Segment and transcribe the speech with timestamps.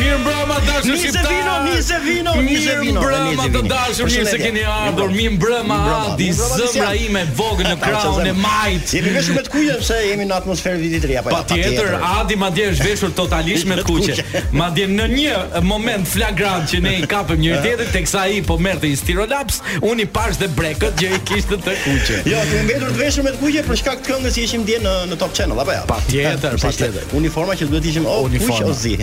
[0.00, 1.30] Mirë mbrëma dashur shqiptar.
[1.66, 5.12] Mirë se vino, mirë se vino, mirë mbrëma të dashur, mirë se keni ardhur.
[5.12, 8.94] Mirë mbrëma, Adi, zëmra ime vogël në krahun e majt.
[8.96, 11.90] Jemi veshur me të kuqe përse jemi në atmosferë viti të ri po Pa Patjetër,
[12.14, 14.16] Adi madje është veshur totalisht me të kuqe.
[14.60, 18.88] Madje në një moment flagrant që ne i kapëm njëri tjetrin teksa ai po merrte
[18.88, 22.22] i stirolaps, unë i pash dhe brekët që i kishte të kuqe.
[22.32, 25.36] Jo, ti mbetur të veshur me kuqe për shkak të këngës që ishim në Top
[25.36, 25.84] Channel apo jo?
[25.90, 27.08] Patjetër, patjetër.
[27.20, 28.94] Uniforma që duhet ishim o kush o zi.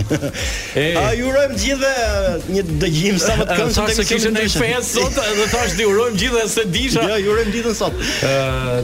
[0.78, 1.90] E A ju urojmë gjithë
[2.54, 5.86] një dëgjim sa më të këndshëm tek se kishin në festë sot, Dhe thash ti
[5.88, 7.02] urojmë gjithë se disha.
[7.12, 7.98] Jo, ju urojmë ditën sot.
[8.24, 8.30] Ë,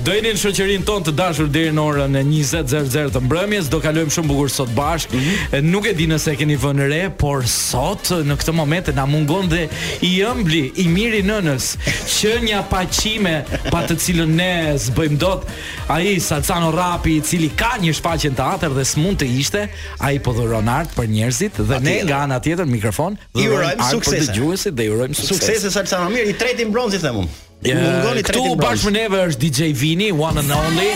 [0.05, 3.81] do jeni në shoqërinë tonë të dashur deri në orën e 20:00 të mbrëmjes, do
[3.85, 5.15] kalojmë shumë bukur sot bashkë.
[5.15, 5.71] Mm -hmm.
[5.71, 9.49] Nuk e di nëse e keni vënë re, por sot në këtë moment na mungon
[9.49, 9.69] dhe
[10.03, 11.77] i ëmbli i miri nënës
[12.19, 15.43] që një paqime pa të cilën ne s'bëjmë dot.
[15.89, 20.19] Ai Salcano Rapi i cili ka një shfaqje në teatr dhe s'mund të ishte, ai
[20.19, 23.89] po dhuron art për njerëzit dhe ne ne nga ana tjetër mikrofon dhe ju urojmë
[23.95, 24.31] sukses.
[24.33, 25.35] Dhe ju urojmë sukses.
[25.37, 27.29] Sukses salsa më mirë, i treti bronzi themun.
[27.73, 28.53] Mungoni tretin brosh.
[28.53, 30.91] Tu bashkë me neve është DJ Vini, one and only.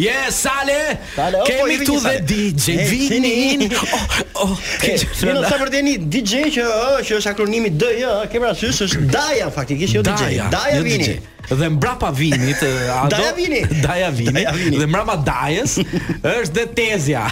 [0.00, 0.98] Yes, sale.
[1.14, 3.68] Sale, oh, Kemi tu dhe DJ Vini.
[3.76, 4.58] Oh, oh.
[4.82, 9.50] Ke sa për tani DJ që oh, që është akronimi DJ, Kemi parasysh është Daja
[9.52, 10.38] faktikisht jo DJ.
[10.52, 11.14] Daja jo Vini.
[11.46, 12.58] Dhe mbrapa vinit,
[12.90, 13.60] ado, eh, Daja vini.
[13.82, 14.42] Daja vini.
[14.80, 17.28] Dhe mbrapa Dajës është dhe Tezja.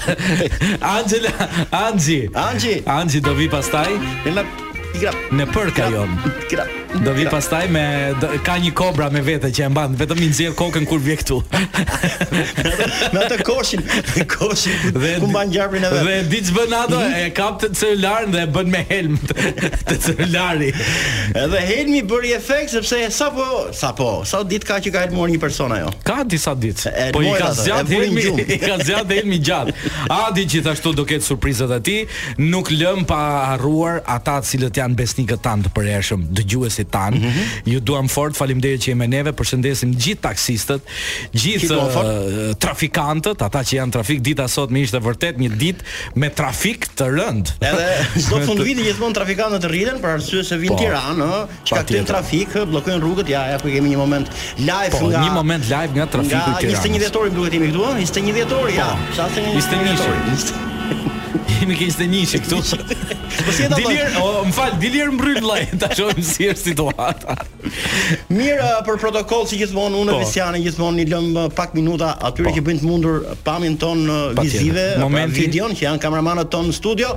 [0.86, 1.32] Angela,
[1.74, 2.20] Anxi.
[2.38, 2.76] Anxi.
[2.94, 3.90] Anxi do vi pastaj.
[4.28, 4.46] Ne
[4.92, 5.18] pikrap.
[5.34, 6.14] Ne përka jon.
[7.02, 10.28] Do vi pastaj me do, ka një kobra me vete që e mban vetëm i
[10.30, 11.38] nxjerr kokën kur vjen këtu.
[13.12, 13.82] me atë koshin,
[14.30, 16.06] koshin dhe ku mban gjarpin e vet.
[16.06, 17.16] Dhe diç bën ato, mhm.
[17.18, 19.48] e kap të celularin dhe e bën me helm të,
[19.88, 20.70] të celulari.
[21.42, 25.32] Edhe helmi bëri efekt sepse sa po, sa po, sa ditë ka që ka helmuar
[25.34, 25.90] një person ajo?
[26.06, 26.94] Ka disa ditë.
[27.16, 29.74] Po i ka zgjat helmi, i ka zgjat helmi gjatë.
[30.28, 31.98] Adi gjithashtu do ketë surprizat e
[32.38, 37.28] nuk lëm pa harruar ata cilët janë besnikët tanë të përhershëm, dëgjuesit taksit tan.
[37.28, 37.62] Mm -hmm.
[37.72, 39.30] Ju duam fort, faleminderit që jemi neve.
[39.32, 40.80] Përshëndesim gjithë taksistët,
[41.32, 45.82] gjithë uh, trafikantët, ata që janë trafik dita sot më ishte vërtet një ditë
[46.14, 47.46] me trafik të rënd.
[47.60, 51.46] Edhe sot fund viti gjithmonë trafikantët të rriten për arsye se vin po, Tiranë, ë,
[51.64, 54.26] çka kanë trafik, bllokojnë rrugët, ja, ja ku kemi një moment
[54.58, 56.84] live po, nga një moment live nga trafiku i Tiranës.
[56.84, 58.94] Ja, 21 vjetori duhet jemi këtu, 21 vjetori, ja.
[58.94, 61.32] Po, 21 vjetori.
[61.44, 62.58] Jemi keq të njëshë këtu.
[63.34, 63.76] Po si jeta?
[63.76, 67.34] Dilir, më fal, Dilir mbryl vllai, ta shohim si është situata.
[68.30, 70.66] Mirë uh, për protokoll që gjithmonë unë Visiani po.
[70.66, 72.54] gjithmonë i lëm uh, pak minuta atyre po.
[72.56, 77.12] që bëjnë të mundur pamjen ton uh, vizive, momentin që janë kameramanët ton në studio,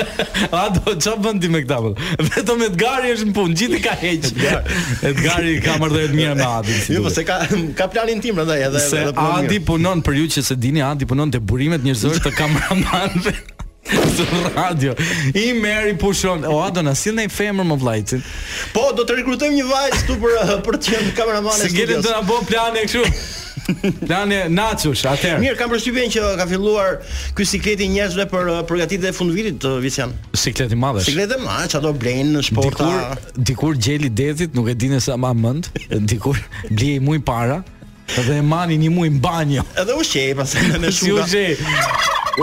[0.58, 2.37] A do çfarë bën ti me këtë?
[2.38, 4.26] vetëm Edgari është në punë, gjithë ka heq.
[5.10, 6.76] Edgari ka marrë dhe të mirë me Adi.
[6.94, 7.40] Jo, po se ka
[7.78, 11.08] ka planin tim prandaj edhe se edhe Adi punon për ju që se dini Adi
[11.10, 13.36] punon te burimet njerëzore të kameramanëve.
[13.88, 14.90] Së radio
[15.40, 18.24] I meri pushon O Adon, a si në i femër më vlajtin
[18.74, 20.36] Po, do të rekrutojmë një vajtë Tu për,
[20.66, 23.06] për të qenë kameramane Se gjerën të në bo plane këshu
[24.06, 25.02] Plan Nacush,
[25.42, 27.02] Mirë, kam përshtypjen që ka filluar
[27.36, 30.14] ky sikleti njerëzve për uh, përgatitje e fundvitit të uh, Vicjan.
[30.38, 31.02] Sikleti i madh.
[31.04, 32.88] Sikleti i madh, çado blejnë në sporta.
[32.88, 35.70] Dikur, dikur gjeli detit, nuk e dinë sa më mend,
[36.08, 36.40] dikur
[36.72, 37.60] blej më i para,
[38.16, 39.10] Edhe e mani një muaj
[39.46, 40.92] në Edhe u shej pas në shuka.
[40.94, 41.52] Si u shej?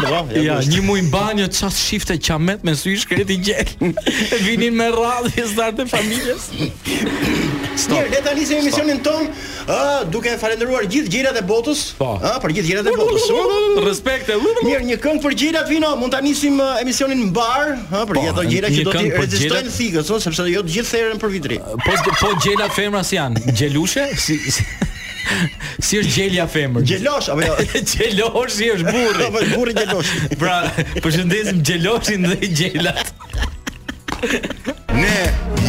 [0.06, 3.70] Ja, një muaj në banjë çast shifte çamet me sy shkret i gjel.
[4.06, 6.50] E vinin me radhë i të familjes.
[7.80, 8.10] Stop.
[8.12, 9.78] Ne tani sem emisionin ton, ë,
[10.12, 12.10] duke falendëruar gjithë gjirat e botës, ë, po.
[12.44, 13.30] për gjithë gjirat e botës.
[13.88, 18.12] Respekt e Mirë, një këngë për gjirat vino, mund ta nisim emisionin mbar, ë, për
[18.20, 21.62] po, gjithë gjirat që do të rezistojnë sikës, ose sepse jo të gjithë për vitri.
[21.88, 23.46] Po po gjelat femra si janë?
[23.52, 24.10] Gjelushe?
[24.20, 24.38] Si
[25.84, 26.86] Si është gjelja femër?
[26.90, 27.64] Gjelosh, apo jo?
[28.76, 29.30] është burri.
[29.32, 30.14] Po burri gjelosh.
[30.42, 30.58] Pra,
[31.02, 33.14] përshëndesim gjeloshin dhe gjelat.
[34.96, 35.14] Ne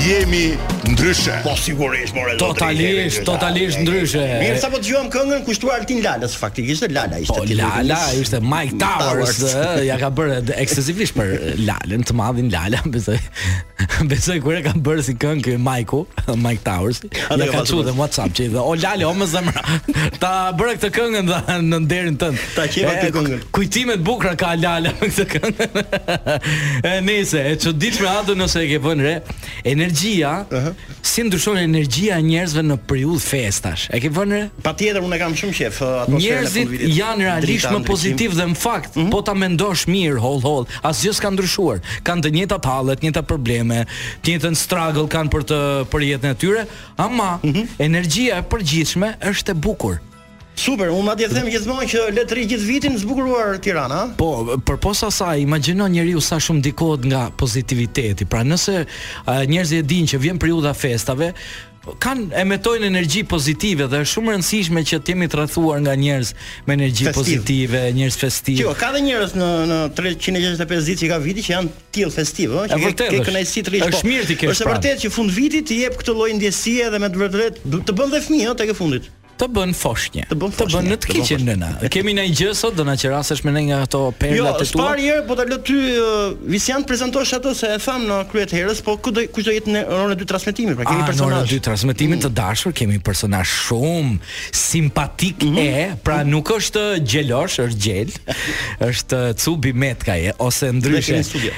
[0.06, 0.54] jemi
[0.86, 1.40] ndryshe.
[1.42, 2.36] Po sigurisht, more.
[2.38, 4.22] Totalisht, totalisht ndryshe.
[4.38, 7.34] Mirë sa po dëgjojmë këngën kushtuar Altin Lalës, faktikisht Lala ishte.
[7.40, 9.40] Po Lala ishte Mike Towers,
[9.88, 11.32] ja ka bërë ekstensivisht për
[11.66, 13.18] Lalën, të madhin Lala, besoj.
[14.08, 16.04] Besoj kur e ka bërë si këngë ky Mike,
[16.44, 17.02] Mike Towers.
[17.26, 19.66] Ja ka çu dhe WhatsApp që i dhe o Lala o më zemra.
[20.22, 21.34] Ta bëre këtë këngën
[21.66, 22.46] në derën tënd.
[22.54, 23.40] Ta kjeva këtë këngë.
[23.58, 25.84] Kujtime të bukura ka Lala me këtë këngë.
[27.10, 29.16] Nëse e çuditshme atë nëse e ke vënë re,
[29.74, 30.75] energji energjia, uh -huh.
[31.02, 33.87] si ndryshon energjia e njerëzve në periudhë festash.
[33.90, 34.40] E ke vënë?
[34.62, 38.54] Patjetër unë kam shumë qejf uh, atmosferën e Njerëzit janë realisht më pozitiv dhe në
[38.56, 39.06] fakt, uh mhm.
[39.06, 39.10] -huh.
[39.12, 41.78] po ta mendosh mirë, hold hold, asgjë s'ka ndryshuar.
[42.02, 43.84] Kan të njëjtat hallë, të njëjtat probleme,
[44.22, 45.60] të njëjtën struggle kanë për të
[45.90, 46.64] për jetën e tyre,
[46.96, 47.60] ama uh mhm.
[47.60, 47.66] -huh.
[47.78, 49.96] energjia e përgjithshme është e bukur.
[50.56, 54.06] Super, unë madje them gjithmonë që le të rri gjithë vitin zbukuruar Tirana.
[54.16, 54.30] Po,
[54.64, 58.24] për posa sa, imagjino njeriu sa shumë ndikohet nga pozitiviteti.
[58.24, 58.82] Pra nëse
[59.52, 61.34] njerëzit e dinë që vjen periudha festave,
[62.02, 66.32] kanë emetojnë energji pozitive dhe është shumë rëndësishme që të jemi të rrethuar nga njerëz
[66.66, 67.18] me energji festiv.
[67.20, 68.64] pozitive, njerëz festivë.
[68.64, 72.64] Jo, ka dhe njerëz në në 365 ditë që ka viti që janë tillë festive,
[72.64, 73.90] ëh, që vërtet, ke, kënaqësi të rish.
[73.92, 77.04] Është po, mirë ti Është vërtet që fund viti i jep këtë lloj ndjesie dhe
[77.04, 80.52] me të vërtet të bën dhe fëmijë tek e fundit të bën foshnje, Të bën,
[80.72, 81.68] bën në të kiçen nëna.
[81.92, 84.68] kemi një gjë sot, do na qerasësh me një nga ato perla jo, të tua.
[84.68, 85.76] Jo, parë herë po ta lë ty
[86.50, 89.82] Visian prezantosh ato se e tham në kryet herës, po kujt do do jetë në
[89.96, 91.32] orën e dytë transmetimi, pra kemi personazh.
[91.32, 92.36] Në orën e dytë transmetimit të mm.
[92.40, 94.16] dashur kemi një personazh shumë
[94.62, 95.76] simpatik mm -hmm.
[95.76, 96.30] e, pra mhm.
[96.32, 98.10] nuk është gjelosh, është gjel.
[98.88, 101.16] Është Cubi Metkaj ose ndryshe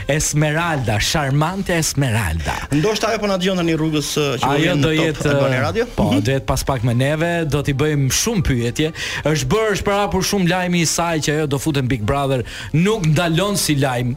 [0.09, 2.55] Esmeralda, charmante Esmeralda.
[2.79, 4.09] Ndoshta ajo po na dëgjon tani rrugës
[4.41, 5.85] që do jetë në radio?
[5.97, 6.21] Po, mhm.
[6.25, 8.93] do jetë pas pak me neve, do t'i bëjmë shumë pyetje,
[9.29, 12.45] është bërë është para shumë lajmi i saj që ajo do futen Big Brother,
[12.79, 14.17] nuk ndalon si lajmë.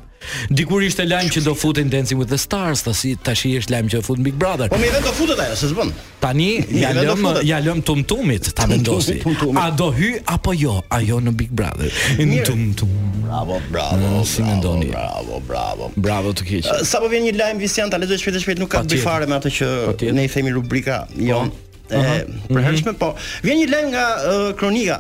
[0.54, 3.98] Dikur ishte lajm që do futen Dancing with the Stars, tash tash është lajm që
[4.00, 4.70] do futen Big Brother.
[4.70, 5.90] Po më edhe do futet ajo, se bën.
[6.22, 9.18] Tani ja lëm ja lëm tumtumit ta vendosi.
[9.58, 11.90] A do hy apo jo ajo në Big Brother?
[12.22, 12.94] Në tumtum.
[13.26, 13.98] Bravo, bravo.
[14.06, 14.94] Në si mendoni.
[14.94, 15.90] Bravo, bravo.
[15.98, 16.72] Bravo të keq.
[16.86, 19.56] Sa po vjen një lajm Visian lexoj shpejt shpejt nuk ka bëj fare me atë
[19.58, 21.50] që ne i themi rubrika jon.
[21.52, 22.22] Po e uh -huh.
[22.28, 22.56] Mhm.
[22.56, 23.08] përhershme, po
[23.44, 24.98] vjen një lajm nga uh, kronika.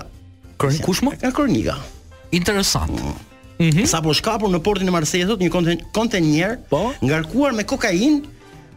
[0.57, 0.73] Kron
[1.05, 1.11] më?
[1.23, 1.75] Nga kronika.
[2.31, 2.95] Interesant.
[3.59, 3.85] Mm -hmm.
[3.85, 6.93] Sa po shkapur në portin e Marsejut një konten kontenier po?
[7.07, 8.19] ngarkuar me kokainë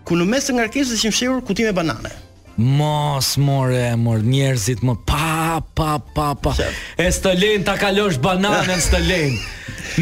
[0.06, 2.10] ku në mes të ngarkesës ishin fshehur kuti me banane.
[2.56, 6.54] Mos more, mor njerëzit më pa pa pa pa.
[6.98, 8.70] E stolen ta kalosh bananën
[9.10, 9.52] lejnë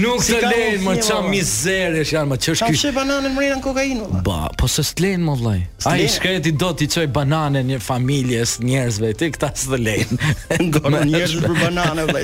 [0.02, 2.74] Nuk si lejnë më çam mizerë është janë, më ç'është ky.
[2.76, 4.20] Ka shef bananën mrinën kokainë valla.
[4.26, 5.58] Ba, po se stolen më vllai.
[5.90, 10.06] Ai shkreti do ti çoj bananën një familjes njerëzve ti këta stolen.
[10.68, 12.22] Ndonë njerëz për bananë vllai.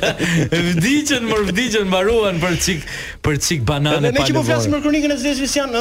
[0.78, 2.86] Vdiqën, më vdiqën mbaruan për çik
[3.26, 4.24] për çik bananë pa.
[4.24, 5.74] Ne që po flasim për kronikën e Zezës Visian,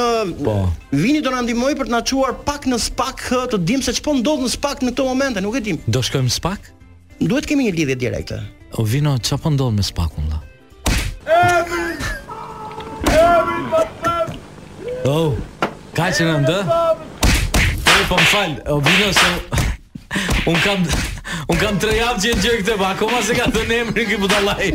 [0.44, 0.58] po.
[0.92, 3.22] Vini do na ndihmoj për të na çuar pak në spak
[3.54, 5.80] të dim se ç'po ndodh në spak në këtë moment, nuk e dim.
[5.86, 6.74] Do shkojmë spak?
[7.26, 8.38] duhet kemi një lidhje direkte.
[8.78, 10.38] O vino, çfarë po ndodh me spakun la?
[11.26, 11.82] Emri!
[13.12, 14.32] Emri po pas.
[15.08, 15.34] Oh,
[15.96, 16.58] kaçi në ndë?
[16.68, 19.30] Po po mfal, o vino se
[20.50, 20.84] un kam
[21.48, 24.22] un kam tre javë që ngjë këtë, pa po akoma se ka thënë emrin këtu
[24.24, 24.72] budallaj.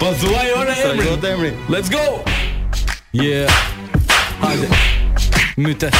[0.00, 1.14] Po thuaj ora emrin.
[1.20, 1.52] Po Emri.
[1.70, 2.04] Let's go.
[3.16, 3.48] Yeah.
[4.42, 4.68] Hajde.
[5.58, 5.92] Mytë.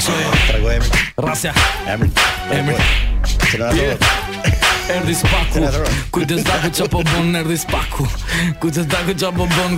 [0.00, 0.40] Çfarë?
[0.50, 1.04] Tregoj emrin.
[1.28, 1.54] Rasja.
[1.86, 2.72] Emri.
[4.90, 5.62] Erdi spaku
[6.10, 8.02] Ku të zdaku që po bon Erdi spaku
[8.60, 9.76] Ku daku zdaku që po bon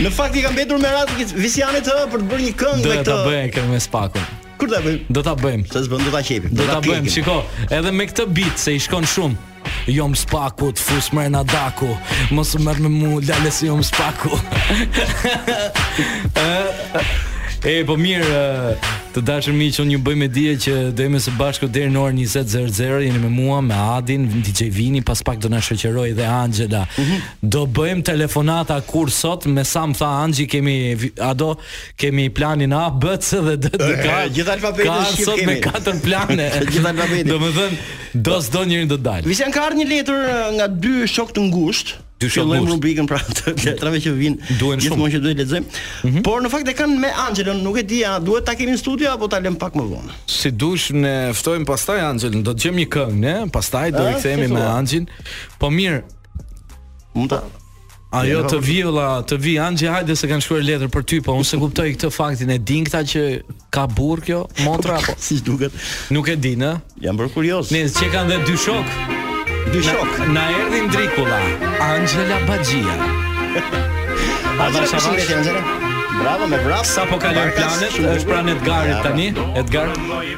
[0.00, 2.96] Në fakt i kam betur me ratë Visianit të për të bërë një këngë Dhe
[3.04, 4.24] të bëjë këngë me spaku
[4.60, 5.04] Kur ta bëjmë?
[5.16, 5.66] Do ta bëjmë.
[5.72, 6.50] Sa s'bën do ta qepim.
[6.52, 7.38] Do ta bëjmë, shiko.
[7.72, 9.46] Edhe me këtë beat se i shkon shumë.
[9.88, 11.88] Jo më spaku, të fus na daku
[12.36, 14.36] Mos mërë me mu, lale si jo më spaku
[17.60, 18.76] E po mirë
[19.12, 22.00] të dashur miq, unë ju bëj me dije që do jemi së bashku deri në
[22.00, 26.24] orën 20:00, jeni me mua, me Adin, DJ Vini, pas pak do na shoqëroi dhe
[26.24, 26.86] Angela.
[26.96, 27.18] Mhm.
[27.42, 30.76] Do bëjmë telefonata kur sot me sa më tha Anxhi kemi
[31.20, 31.58] ado
[32.00, 33.68] kemi planin A, B, C dhe D.
[33.76, 36.46] Do ka gjithë alfabetin Ka sot me katër plane.
[36.64, 37.28] Gjithë alfabetin.
[37.32, 37.80] Domethën
[38.24, 39.26] do s'do njëri do të dalë.
[39.28, 40.24] Mi janë ka ardhur një letër
[40.56, 42.06] nga dy shok të ngushtë.
[42.20, 45.82] Dy shëllojm rubrikën pra të letrave që vijnë gjithmonë që duhet të lexojmë.
[46.04, 46.18] Mhm.
[46.26, 48.80] Por në fakt e kanë me Anxhelon, nuk e di, a duhet ta kemi në
[48.82, 50.16] studio apo ta lëm pak më vonë.
[50.28, 54.10] Si dush ne ftojmë pastaj Anxhelon, do të gjejmë një këngë, ne, pastaj do i
[54.12, 55.08] ah, kthehemi me Angelin.
[55.62, 56.02] Po mirë.
[57.16, 57.40] Mund ta
[58.12, 61.46] Ajo të vjolla, të vi Anxhi, hajde se kanë shkruar letër për ty, po unë
[61.48, 63.24] se kuptoj këtë faktin e din këta që
[63.72, 65.80] ka burr kjo, motra apo siç duket.
[66.12, 66.76] Nuk e di, ë?
[67.06, 67.72] Jam bër kurioz.
[67.72, 69.28] Nëse që kanë dhe dy shok.
[69.68, 71.36] Dishok, na erdhin drikulla.
[71.84, 72.96] Angela Bagjia.
[74.60, 75.60] A do të shohim
[76.20, 76.84] Bravo, me bravo.
[76.84, 77.96] Sa po kalon planet?
[77.96, 79.26] Është pranë Edgarit tani.
[79.56, 79.92] Edgar,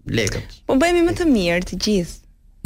[0.07, 0.55] lekët.
[0.69, 2.15] Po bëhemi më të mirë të gjithë.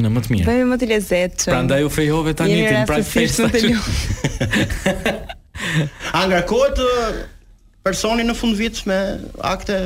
[0.05, 0.46] Në më të mirë.
[0.46, 1.50] Bëhemi më të lezetshëm.
[1.55, 4.93] Prandaj u fejove tani tim pra festa.
[6.22, 6.84] Angra kohët
[7.86, 9.00] personi në fund vit me
[9.50, 9.79] akte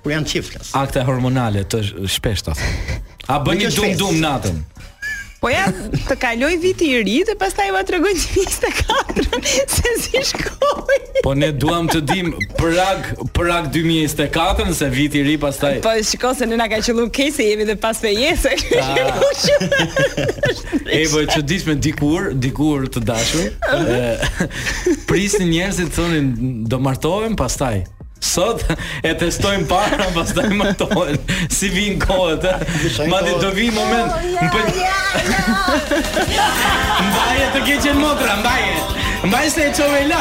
[0.00, 0.72] kur janë çiftlas.
[0.78, 1.82] Akte hormonale të
[2.16, 2.56] shpeshta.
[3.28, 4.64] A bëni dum dum natën.
[5.40, 5.66] Po ja,
[6.08, 9.58] të kaloj viti i ri dhe pastaj ma tregoj një listë katër se
[10.00, 10.96] si shkoi.
[11.26, 12.26] Po ne duam të dim
[12.56, 13.00] prag
[13.36, 15.74] prag 2024 nëse viti i ri pastaj.
[15.84, 18.52] Po shikoj se ne na ka qelluar keq jemi dhe pas jetë.
[20.96, 21.26] e po e
[21.68, 23.46] me dikur, dikur të dashur.
[25.10, 26.26] Prisin njerëzit thonin
[26.64, 27.76] do martohen pastaj.
[28.20, 28.64] Sot
[29.02, 30.72] e testojm para, pastaj më
[31.52, 33.04] Si vin kohët, ha.
[33.12, 34.16] Madje do vi moment.
[34.16, 34.60] Oh,
[37.08, 39.04] mbaje të keqen motra, mbaje.
[39.24, 40.10] Mbaj se e qove i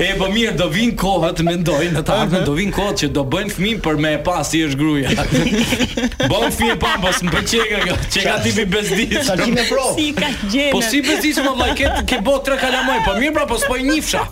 [0.00, 3.08] E, po mirë, do vinë kohët, me ndojnë Në të uh do vinë kohët që
[3.16, 5.10] do bëjnë fmi Për me e pas është gruja
[6.30, 10.30] Bëjnë fmi pa, pas më përqeka Që ka tipi bezdis Sa qime pro Si ka
[10.44, 13.60] gjenë Po si bezdis më vaj, ke, ke bo tre kalamoj Po mirë, bra, po
[13.60, 14.24] s'poj njifsha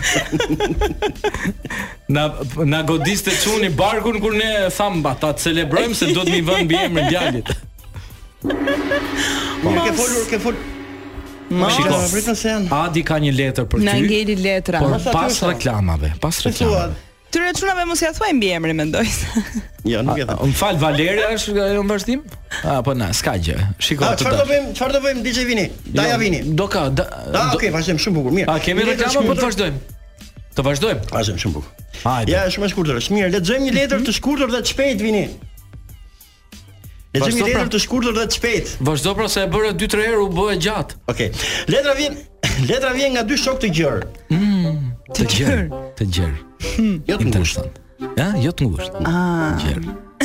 [2.16, 2.26] Na
[2.74, 7.10] na godiste çuni barkun kur ne thamba ta celebrojmë se do të mi vënë emrin
[7.12, 7.52] djalit.
[8.46, 10.72] Po ke folur, ke folur.
[11.58, 12.72] Ma shiko.
[12.80, 13.90] Adi ka një letër për ty.
[13.90, 14.86] Na ngeli letra.
[15.12, 17.02] pas reklamave, pas reklamave
[17.38, 19.10] këtyre çunave mos ia thuaj mbi emrin mendoj.
[19.92, 20.40] jo, nuk e them.
[20.52, 22.24] Mfal Valeria është ajo në vazhdim?
[22.64, 23.58] Ah, po na, s'ka gjë.
[23.84, 24.08] Shikoj.
[24.08, 24.72] Ah, çfarë do bëjmë?
[24.78, 25.68] Çfarë do bëjmë DJ Vini?
[25.94, 26.40] Da ja jo, Vini.
[26.58, 26.88] Do ka.
[26.98, 28.34] Da, da okay, vazhdim shumë bukur.
[28.40, 28.48] Mirë.
[28.52, 29.84] A kemi reklamë po të vazhdojmë?
[30.58, 31.04] Të vazhdojmë.
[31.14, 31.86] Vazhdim shumë bukur.
[32.08, 32.34] Hajde.
[32.34, 33.04] Ja, shumë e shkurtër.
[33.18, 35.28] Mirë, lexojmë një letër të shkurtër dhe të shpejt Vini.
[37.18, 38.74] Lexojmë një pra- letër të shkurtër dhe të shpejt.
[38.90, 41.00] Vazhdo pra sa e bëre 2-3 herë u bë gjatë.
[41.14, 41.30] Okej.
[41.72, 42.18] Letra vjen,
[42.72, 44.12] letra vjen nga dy shok të gjerë.
[44.34, 46.47] Mmm, të gjerë, të gjerë.
[47.08, 47.66] Jo të ngushtë.
[48.18, 49.06] Ja, jo të ngushtë.
[49.06, 49.64] Ah.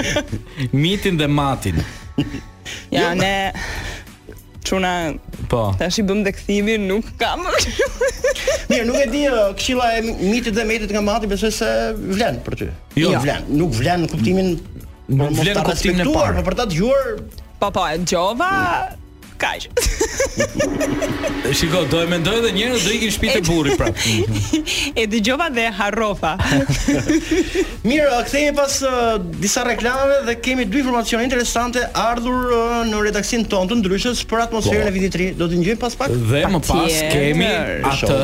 [0.72, 1.82] Mitin dhe Matin.
[2.88, 3.34] Ja, jo, ne
[4.65, 5.13] Quna,
[5.48, 5.62] Po.
[5.77, 7.43] Tash i bëm dhe kthimin, nuk kam.
[8.72, 9.22] Mirë, nuk e di,
[9.60, 11.69] këshilla e mitit dhe metit nga mati besoj se
[12.15, 12.72] vlen për ty.
[12.98, 13.22] Jo, ja.
[13.25, 14.53] vlen, nuk vlen në kuptimin,
[15.19, 17.13] nuk vlen në kuptimin e parë, por për ta dëgjuar,
[17.55, 18.51] pa po, pa, po, dëgova.
[19.38, 19.70] Kaq.
[21.54, 24.15] shiko, do e mendoj edhe njerëz do ikin shtëpi të burrit prapë.
[25.00, 26.32] E dëgjova dhe Harrofa.
[27.89, 33.46] Mirë, kthehemi pas uh, disa reklamave dhe kemi dy informacione interesante ardhur uh, në redaksin
[33.51, 34.98] tonë të ndryshës për atmosferën e po.
[35.00, 35.30] vitit të ri.
[35.42, 36.15] Do të ngjojmë pas pak.
[36.32, 37.54] Dhe më pas kemi
[37.94, 38.20] atë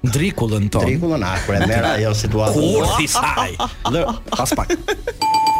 [0.00, 3.50] Drikullën ton Drikullën akre Mera jo situatë Kur tisaj
[3.92, 4.70] Dhe Pas pak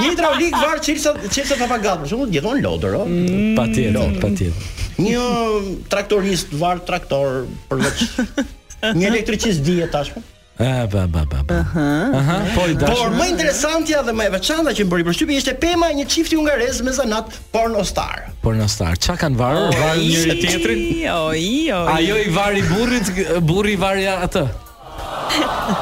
[0.00, 3.06] një hidraulik var çelsa çelsa të pagat, për shembull, gjithon lodër, ëh.
[3.06, 4.20] Mm, Patjetër, lodë.
[4.20, 4.62] patjetër.
[4.98, 5.22] Një
[5.90, 7.98] traktorist var traktor përveç
[9.00, 10.22] një elektricist dihet tashmë.
[10.56, 12.36] Ah, ba, ba, ba, Aha, Aha.
[12.54, 16.04] Po, Por, më interesantja dhe më e veçanta që bëri për I ishte pema një
[16.06, 18.30] qifti ungarez me zanat pornostar.
[18.40, 19.58] Pornostar, qa kanë varë?
[19.58, 20.78] Oh, varë njëri tjetërin?
[21.10, 23.10] Oh, i, oh, Ajo i vari burrit,
[23.42, 24.44] burri vari atë.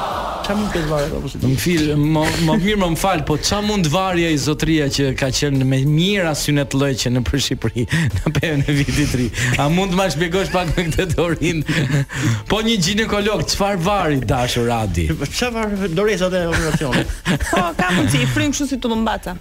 [0.43, 1.39] Çfarë mund të varet apo si?
[1.43, 5.29] Më fill, më mirë më fal, po çfarë mund të varje ai zotria që ka
[5.35, 7.85] qenë me mira synet lloj që në Shqipëri
[8.17, 9.29] në pemën e vitit 3.
[9.63, 11.63] A mund të më shpjegosh pak me këtë dorin?
[12.51, 15.09] Po një ginekolog, çfarë vari dashur Adi?
[15.23, 17.15] Çfarë varë doresat e operacionit?
[17.51, 19.35] Po ka mundsi i frym kështu si të mbaca.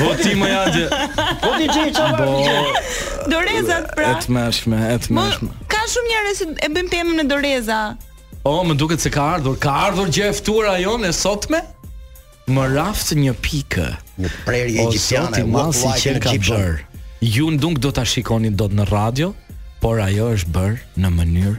[0.00, 0.86] Po ti më ja dje.
[1.44, 2.88] Po ti je çfarë vari?
[3.34, 4.14] Dorezat pra.
[4.16, 5.52] Et mëshme, et mëshme.
[5.74, 7.80] Ka shumë njerëz që e bën pemën me doreza.
[8.44, 11.62] O, oh, më duket se ka ardhur, ka ardhur gjë e ftuar ajo në sotme.
[12.52, 13.86] Më raft një pikë.
[14.20, 16.74] Një prerje egjiptiane, oh, ma që ka bër.
[17.24, 19.30] Ju ndunk do ta shikoni dot në radio,
[19.80, 21.58] por ajo është bër në mënyrë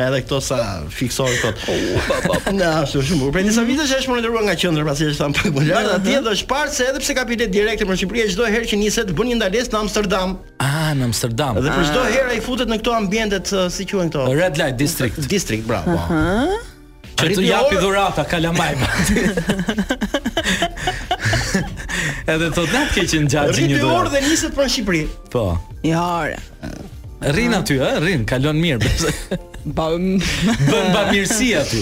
[0.02, 0.56] Edhe këto sa
[0.90, 2.48] fiksohet kot.
[2.58, 3.28] Na, është shumë.
[3.30, 6.16] Për disa vite që është monitoruar nga qendra, pasi është thënë pak më lart, aty
[6.18, 9.12] edhe është parë se edhe pse ka bilet direkt për Shqipëri, çdo herë që niset
[9.14, 10.34] bën një ndalesë në Amsterdam.
[10.58, 11.60] Ah, në Amsterdam.
[11.62, 12.10] Edhe për çdo ah.
[12.16, 14.26] herë ai futet në këto ambientet, si quhen këto?
[14.34, 15.14] Red Light District.
[15.30, 15.94] District, bravo.
[16.02, 16.70] Aha.
[17.14, 18.72] Që të japi dhurata kalamaj.
[22.24, 25.02] Edhe thot nat ke në gjatë një Rriti Rritë dhe niset pra në Shqipëri.
[25.32, 25.44] Po.
[25.86, 26.18] Jo.
[27.24, 28.80] Rrin aty, ë, rrin, kalon mirë.
[29.76, 31.80] ba po, bën ba mirësi aty.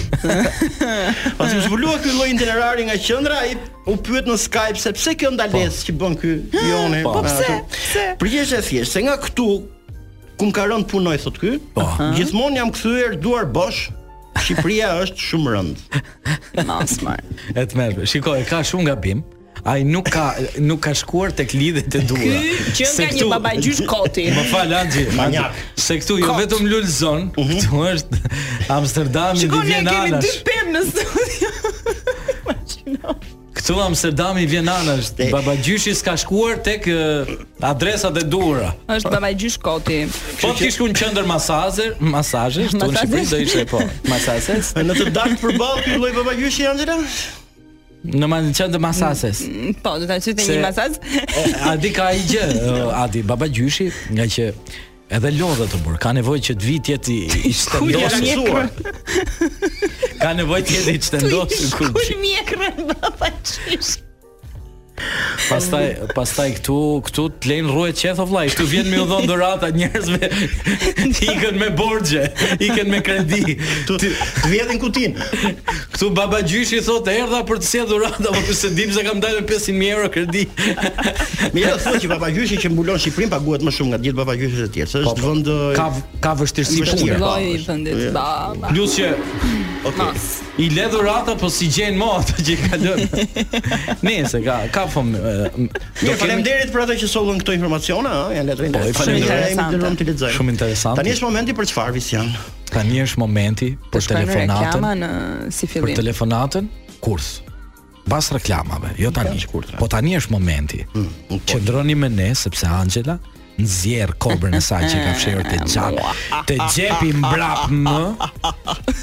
[1.38, 3.52] Pasi shvullua zhvullua ky lloj itinerari nga qendra, ai
[3.88, 5.78] u pyet në Skype se pse kjo ndalesë po.
[5.88, 7.00] që bën ky ah, Joni.
[7.06, 7.54] Po pra pse?
[8.12, 8.14] e
[8.60, 9.48] thjesht se nga këtu
[10.38, 11.52] ku ka rënë punoj thot ky.
[11.74, 11.82] Po.
[12.18, 13.80] Gjithmon jam kthyer duar bosh,
[14.42, 15.84] Shqipëria është shumë rënd.
[16.68, 17.22] Masmar.
[17.62, 17.88] Et më.
[18.10, 19.22] Shikoj, ka shumë gabim.
[19.68, 20.22] Ai nuk ka
[20.64, 22.38] nuk ka shkuar tek lidhjet e duhura.
[22.74, 24.24] Ky që nga një babagjysh koti.
[24.36, 25.44] Më fal Anxhi, më
[25.84, 27.60] Se këtu jo vetëm Lulzon, mhm.
[27.60, 28.22] këtu është
[28.78, 31.41] Amsterdami dhe Shikoj, ne kemi dy pemë në studio.
[33.62, 35.12] Këtu i vjen anash.
[35.32, 37.28] Baba i s'ka shkuar tek uh,
[37.60, 38.72] adresa dhe dura.
[38.88, 40.06] Është Baba Gjysh Koti.
[40.42, 43.78] Po ti shku në qendër masazhe, masazhe, tu në Shqipëri do ishte po.
[44.82, 46.96] Në të dakt për balë, ky lloj Baba Angela?
[48.02, 50.98] Në manë qëndë mm, Po, do të qëtë një masas
[51.70, 52.48] A ka i gjë
[52.90, 54.46] Adi, di, baba gjyshi Nga që
[55.16, 57.18] edhe lodhe të burr, ka nevojë që të vi tjetë
[57.50, 58.70] i suar.
[60.22, 61.76] ka nevojë të jetë i shtendosur.
[61.76, 63.98] Kur mjekrën bapa çish.
[65.48, 68.52] Pastaj pastaj këtu këtu të lejnë rrugë qeth of life.
[68.54, 70.28] këtu vjen me u dhon dorata njerëzve
[71.30, 72.26] ikën me borxhe,
[72.58, 73.58] ikën me kredi.
[73.88, 74.10] Tu të
[74.52, 75.16] vjedhin kutin.
[75.96, 79.44] Ktu baba gjyshi thotë erdha për të sjell dorata, po pse dim se kam dalë
[79.50, 80.46] 500000 euro kredi.
[81.56, 84.38] Mirë, thotë që baba gjyshi që mbulon Shqiprin paguhet më shumë nga të gjithë baba
[84.40, 84.90] gjyshet e tjerë.
[84.94, 85.28] Po, është po.
[85.28, 85.86] vend ka
[86.26, 87.22] ka vështirësi të tjera.
[87.22, 88.66] Vëllai vendit.
[88.72, 90.12] Plus që Okay.
[90.58, 93.00] I le dhurata, po si gjen mo ato që i kalon.
[94.06, 95.08] Nëse ka ka fëm.
[96.20, 98.92] faleminderit për ato që sollën këto informacione, ëh, janë letra interesante.
[98.92, 100.24] Po, faleminderit.
[100.36, 102.44] Shumë interesant Tani është momenti për çfarë vis janë?
[102.72, 104.54] Tani është momenti për telefonatën.
[104.54, 105.10] Reklama në
[105.58, 105.90] si fillim.
[105.90, 106.70] Për telefonatën,
[107.02, 107.32] kurs.
[108.06, 109.34] Pas reklamave, jo tani.
[109.80, 110.82] Po tani është momenti.
[110.94, 113.18] Mm, Qëndroni me ne sepse Angela
[113.58, 115.94] në kobrën e saj që ka fshehur te xhak.
[116.48, 118.16] Te xhepi mbrap më.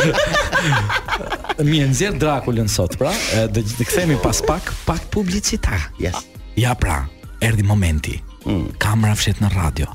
[1.70, 3.12] Mi nxjer Drakulën sot, pra,
[3.50, 5.90] do të kthehemi pas pak pak publicitar.
[6.00, 6.24] Yes.
[6.56, 7.06] Ja pra,
[7.44, 8.20] erdhi momenti.
[8.46, 8.72] Mm.
[8.80, 9.92] Kamera fshet në radio.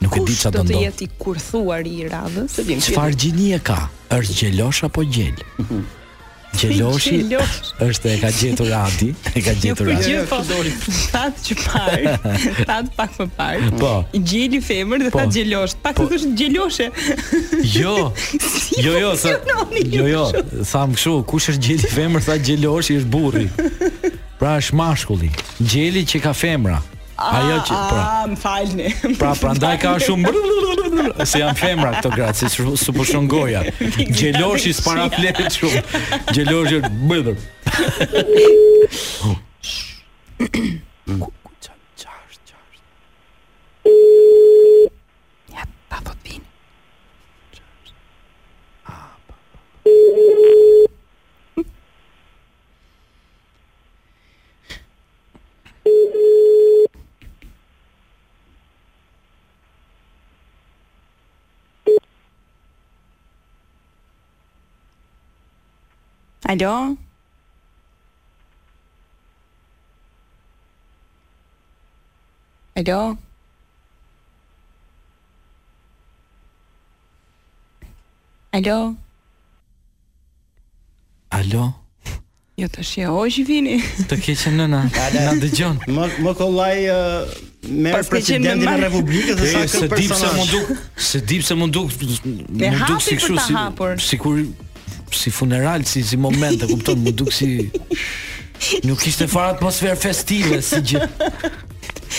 [0.00, 2.54] Nuk Kush e di çfarë do të jetë i kurthuar i radhës.
[2.88, 3.82] Çfarë gjinie ka?
[4.16, 5.34] Është gjelosh apo gjel?
[5.58, 5.84] Mm -hmm.
[6.60, 7.20] Gjeloshi
[7.84, 10.10] është e ka gjetur Adi, e ka jo, gjetur po, Adi.
[10.10, 10.72] Jo, po doli.
[11.12, 12.14] Tat që parë,
[12.70, 13.70] tat pak më parë.
[13.80, 13.92] Po.
[14.14, 15.22] Gjeli femër dhe po.
[15.22, 15.76] tat gjelosh.
[15.82, 16.08] Pak po.
[16.10, 16.88] është gjeloshe.
[17.62, 17.94] Jo.
[18.10, 18.46] jo.
[18.80, 19.36] Jo, jo, sa.
[19.78, 20.24] Jo, jo, jo.
[20.60, 23.46] më kështu, kush është gjeli femër, tha gjeloshi është burri.
[24.40, 25.30] Pra është mashkulli.
[25.60, 26.80] Gjeli që ka femra.
[27.20, 28.86] Ajo që a, pra, më falni.
[29.20, 30.32] Pra prandaj ka shumë
[31.28, 33.60] se janë femra këto gratë, si su po shon goja.
[34.20, 35.82] Gjeloshi para flet shumë.
[36.32, 36.80] Gjeloshi
[37.10, 37.44] bëdhur.
[45.52, 46.46] Ja, ta thot vini.
[48.84, 48.96] pa,
[49.28, 50.68] pa.
[66.50, 66.96] Alo?
[72.74, 73.18] Alo?
[78.50, 78.96] Alo?
[81.30, 81.74] Alo?
[82.60, 83.76] Jo të shje, o është vini
[84.10, 87.38] Të keqen në na, na dë gjonë Më, më kollaj uh,
[87.70, 91.46] Merë presidentin e republikës Dhe sa këtë personaj Se dip se mund duk Se dip
[91.46, 92.02] se mund duk
[92.60, 94.42] Me hapi për të Sikur
[95.14, 97.70] si funeral, si si moment, e kupton, më duk si
[98.86, 101.08] nuk ishte fare atmosferë festive si gjë.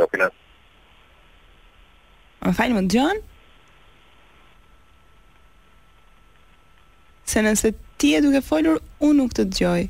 [0.00, 0.30] Jo, kena.
[2.44, 3.22] Më falë, më të gjonë?
[7.30, 9.84] se nëse ti e duke folur, unë nuk të dëgjoj.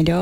[0.00, 0.20] Alo?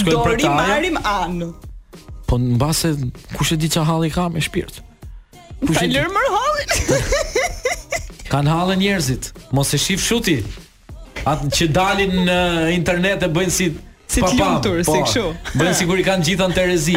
[0.07, 1.19] do të rimarrim A.
[2.33, 2.95] Po në base,
[3.37, 4.79] kush e di që halë i ka me shpirt?
[5.67, 8.31] Kush e lërë mërë halën?
[8.33, 10.39] kan halën njerëzit, mos e shif shuti.
[11.29, 12.37] Atë që dalin në
[12.79, 13.67] internet e bëjnë si
[14.13, 15.27] si të lumtur, si po, kështu.
[15.61, 16.97] Bëjnë sigur i kanë gjithën Terezi.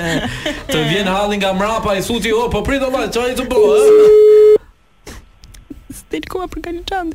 [0.72, 3.64] të vjen halli nga mrapa i thuti, "O, po prit valla, çfarë të ku
[6.02, 7.14] Stil koha për Kaliçan.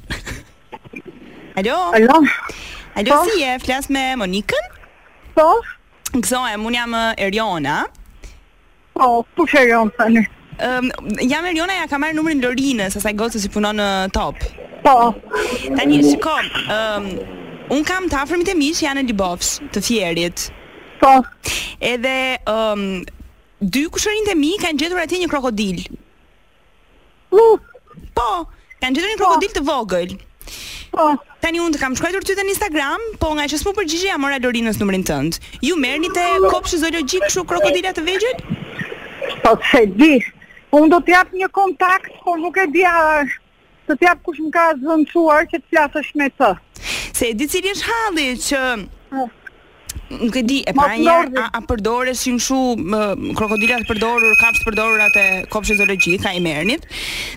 [1.59, 1.79] Alo.
[1.99, 2.23] Alo.
[2.99, 3.23] Alo, po?
[3.27, 3.59] si je?
[3.67, 4.71] Flas me Monikën?
[5.35, 5.51] Po.
[6.13, 7.77] Gëzohem, unë jam Eriona.
[8.93, 10.23] Po, po që jam të një?
[10.61, 10.89] Um,
[11.25, 14.37] jam Eriona, ja ka marrë numrin Lorinës, asaj gocës që punon në top.
[14.85, 14.95] Po.
[15.73, 16.35] Ta një, shiko,
[16.75, 17.07] um,
[17.79, 20.47] unë kam të afërmit e që janë e Libovs, të fjerit.
[21.01, 21.15] Po.
[21.83, 22.15] Edhe,
[22.51, 22.85] um,
[23.63, 25.81] dy kushërin të mi kanë gjetur ati një krokodil.
[27.33, 27.49] Po.
[28.13, 28.29] Po.
[28.83, 29.25] Kanë gjetur një po.
[29.25, 30.15] krokodil të vogël.
[30.19, 30.29] Po
[30.93, 31.09] po.
[31.43, 34.39] Tani unë të kam shkruar ty në Instagram, po nga që s'u përgjigje jam ora
[34.43, 35.39] Lorinës numrin tënd.
[35.67, 38.41] Ju merrni te kopshti zoologjik kështu krokodila të vegjël?
[39.43, 40.13] Po se di.
[40.73, 42.95] Unë do të jap një kontakt, por nuk e di a
[43.89, 46.53] të jap kush më ka zënë çuar që të flasësh me të.
[47.13, 48.63] Se di cili është halli që
[49.13, 49.27] po
[50.19, 54.67] nuk e di, e para një a, a përdoreshin kështu krokodila krokodilat përdorur, kapës të
[54.67, 55.23] përdorur atë
[55.53, 56.85] kopshë zoologji ka i merrnit.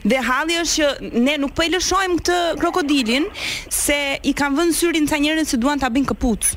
[0.04, 3.28] Dhe halli është që ne nuk po e lëshojmë këtë krokodilin
[3.76, 3.98] se
[4.30, 6.50] i kanë vënë syrin ca njerëz që duan ta bëjnë kaput.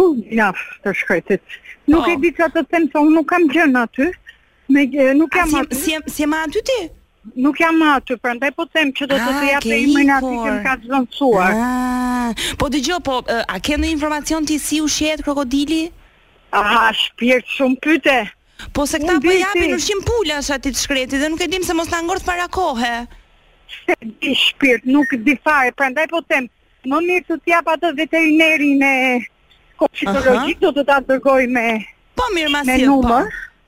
[0.00, 0.50] U, ja,
[0.84, 1.58] të shkretit.
[1.90, 2.08] Nuk oh.
[2.08, 2.22] e po.
[2.22, 4.08] di çfarë të them, se unë nuk kam gjënë aty.
[4.70, 4.84] Me,
[5.18, 5.76] nuk jam si, aty.
[5.80, 6.78] Si, si, si jam aty ti?
[7.34, 10.50] nuk jam aty, prandaj po them që do të të ah, japë emrin aty që
[10.50, 11.56] më ka zënësuar.
[11.56, 14.88] Ah, po dëgjoj, po a ke ndonjë informacion ti si u
[15.24, 15.90] krokodili?
[16.52, 18.18] Aha, shpirt shumë pyte.
[18.74, 21.90] Po se këta po japin ushqim pulash të shkretit dhe nuk e dim se mos
[21.90, 22.96] na ngordh para kohe.
[23.68, 26.48] Se di shpirt, nuk di fare, prandaj po them,
[26.88, 28.94] më mirë të jap atë veterinerin e
[29.80, 31.66] kopshitologjik do të ta dërgoj me
[32.18, 32.84] Po mirë masi.
[32.84, 33.20] Po,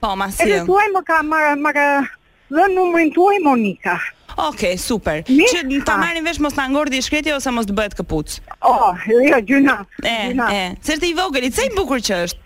[0.03, 0.43] po masi.
[0.45, 2.05] Edhe thuaj më ka marr marr
[2.53, 3.99] dhe numrin tuaj Monika.
[4.37, 5.25] Okej, okay, super.
[5.29, 5.45] Mi?
[5.49, 8.37] Që ta marrin vesh mos na ngordi shkreti ose mos të bëhet kapuc.
[8.65, 9.77] Oh, jo, gjuna.
[10.09, 10.17] E,
[10.59, 10.63] e.
[10.85, 12.41] Certi i vogël, i i bukur që është.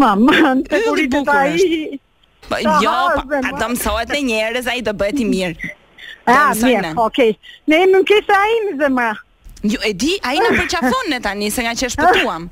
[0.00, 0.36] Mamë,
[0.70, 1.80] të kurit të ta i...
[2.48, 5.72] Ba, po, jo, pa, a të mësohet në njerëz a i të bëhet i mirë.
[6.28, 7.34] A, ah, mirë, okej.
[7.34, 7.58] Okay.
[7.70, 9.10] Ne imë në kisa imë, zemra.
[9.62, 12.46] Jo, e di, a i në përqafon në tani, se nga që është pëtuam.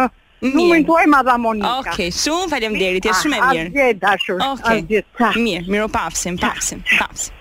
[0.53, 1.71] Numër të uaj madha Monika.
[1.81, 3.65] Okej, shumë falem deri, ah, ti shumë e ah, mirë.
[3.69, 4.81] Asgjë dashur, okay.
[4.83, 5.37] asgjë ah.
[5.47, 7.35] Mirë, miro pafësim, pafësim, pafsim.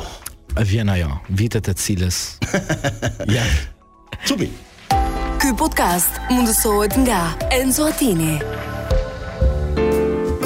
[0.67, 2.24] Vjen ajo, vitet e cilës.
[3.36, 3.43] Ja.
[4.26, 4.48] Çupi.
[5.41, 7.22] Ky podcast mundësohet nga
[7.60, 8.39] Enzo Attini.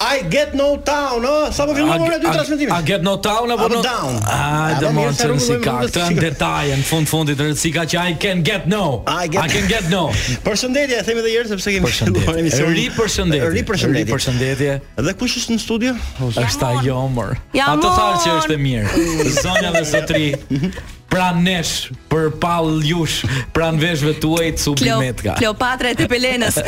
[0.00, 2.70] I get no town, ah, sa po filmon ora dy transmetime.
[2.70, 4.14] I get no town apo no down.
[4.30, 7.96] Ai ah, do të mos të sikaj këtë detaj në fund fundit të ka që
[8.02, 9.02] I can get no.
[9.10, 10.08] I can get no.
[10.46, 12.78] Përshëndetje, themi edhe një herë sepse kemi filluar emisionin.
[12.78, 13.48] Ri përshëndetje.
[13.58, 14.04] Ri përshëndetje.
[14.04, 14.76] Ri përshëndetje.
[15.08, 15.96] Dhe kush është në studio?
[16.30, 17.34] Është Ajomer.
[17.66, 19.08] Ato thonë që është e mirë.
[19.42, 20.30] Zonja dhe sotri.
[21.08, 23.22] pra nesh, për pall jush,
[23.56, 26.58] pran veshve tuaj të Kleopatra e Tepelenës.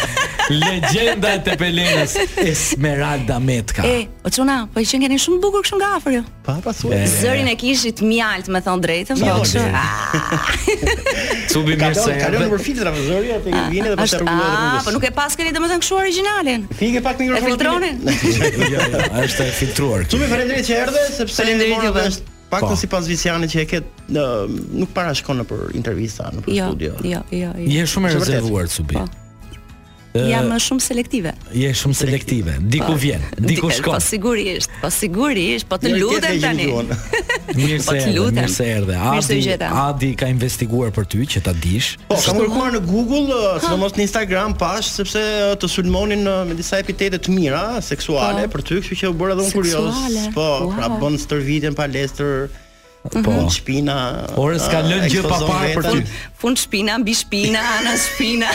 [0.52, 3.82] Legjenda e Tepelenës, Esmeralda Metka.
[3.86, 6.22] E, o çuna, po i qen keni shumë bukur kështu nga afër ju.
[6.22, 6.38] Jo?
[6.46, 7.02] Pa, pa thuaj.
[7.18, 9.66] Zërin e kishit mjalt, me thon drejtën, jo kështu.
[11.56, 12.14] Cubi mirë se.
[12.22, 14.42] Kalon për filtra me tek atë vjen edhe pastaj rrugën.
[14.46, 16.64] Ah, po nuk e pas keni domethën kështu originalin.
[16.80, 17.44] Fikë pak mikrofonin.
[17.44, 18.74] E filtronin.
[18.78, 20.08] Jo, jo, është filtruar.
[20.14, 22.68] Cubi faleminderit që erdhe, sepse faleminderit që është Pak po.
[22.72, 24.22] të si pas visiane që e ketë në,
[24.82, 28.10] Nuk para shkonë në për intervista Në për jo, studio Jo, jo, jo Je shumë
[28.12, 29.06] e rezervuar të subi po.
[30.18, 31.30] Ja më shumë selektive.
[31.54, 32.54] Je shumë selektive.
[32.72, 32.96] Diku po.
[32.98, 33.98] vjen, diku shkon.
[34.00, 36.66] Po sigurisht, po sigurisht, po të jo, lutem tani.
[37.48, 39.68] Po, mirë se erdhe, mirë se erdhe.
[39.82, 41.94] Adi ka investiguar për ty që ta dish.
[42.10, 46.42] Po, ka kërkuar në Google, uh, sidomos në Instagram pash sepse uh, të sulmonin uh,
[46.50, 48.52] me disa epitete të mira, seksuale po.
[48.58, 50.22] për ty, kështu që u bëra dhe unë kurioz.
[50.36, 52.48] Po, pra bën stërvitën palestër.
[52.98, 53.46] Po, mhm.
[53.46, 53.94] në shpina.
[54.42, 56.00] Ora s'ka lënë gjë pa parë për ty.
[56.38, 58.48] Fund shpina, mbi shpina, ana shpina.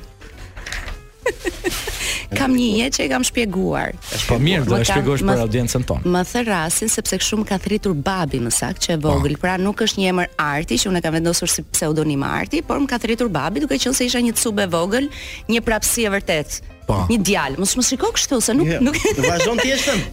[2.38, 3.92] kam një jetë që e kam shpjeguar
[4.26, 6.10] Po mirë, do e shpjeguash për audiencen tonë.
[6.16, 9.14] Më thë rasin, sepse shumë ka thritur babi më sak Që e po.
[9.20, 12.64] vogël, pra nuk është një emër arti Që unë e kam vendosur si pseudonim arti
[12.66, 15.12] Por më ka thritur babi, duke që nëse isha një cube vogël
[15.52, 16.58] Një prapsi e vërtet
[16.92, 17.06] Po.
[17.08, 17.60] Një djalë.
[17.62, 18.82] Mos më shikoj kështu se nuk yeah.
[18.82, 19.24] Jo, nuk.
[19.24, 20.04] Vazhdon ti jeshën.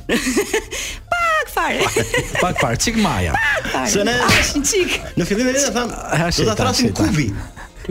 [1.14, 2.06] Pak fare.
[2.42, 3.34] Pak fare, çik Maja.
[3.90, 5.00] Se ne Ah, çik.
[5.18, 7.32] Në fillim e vetë tham, do ta thrasim Kubi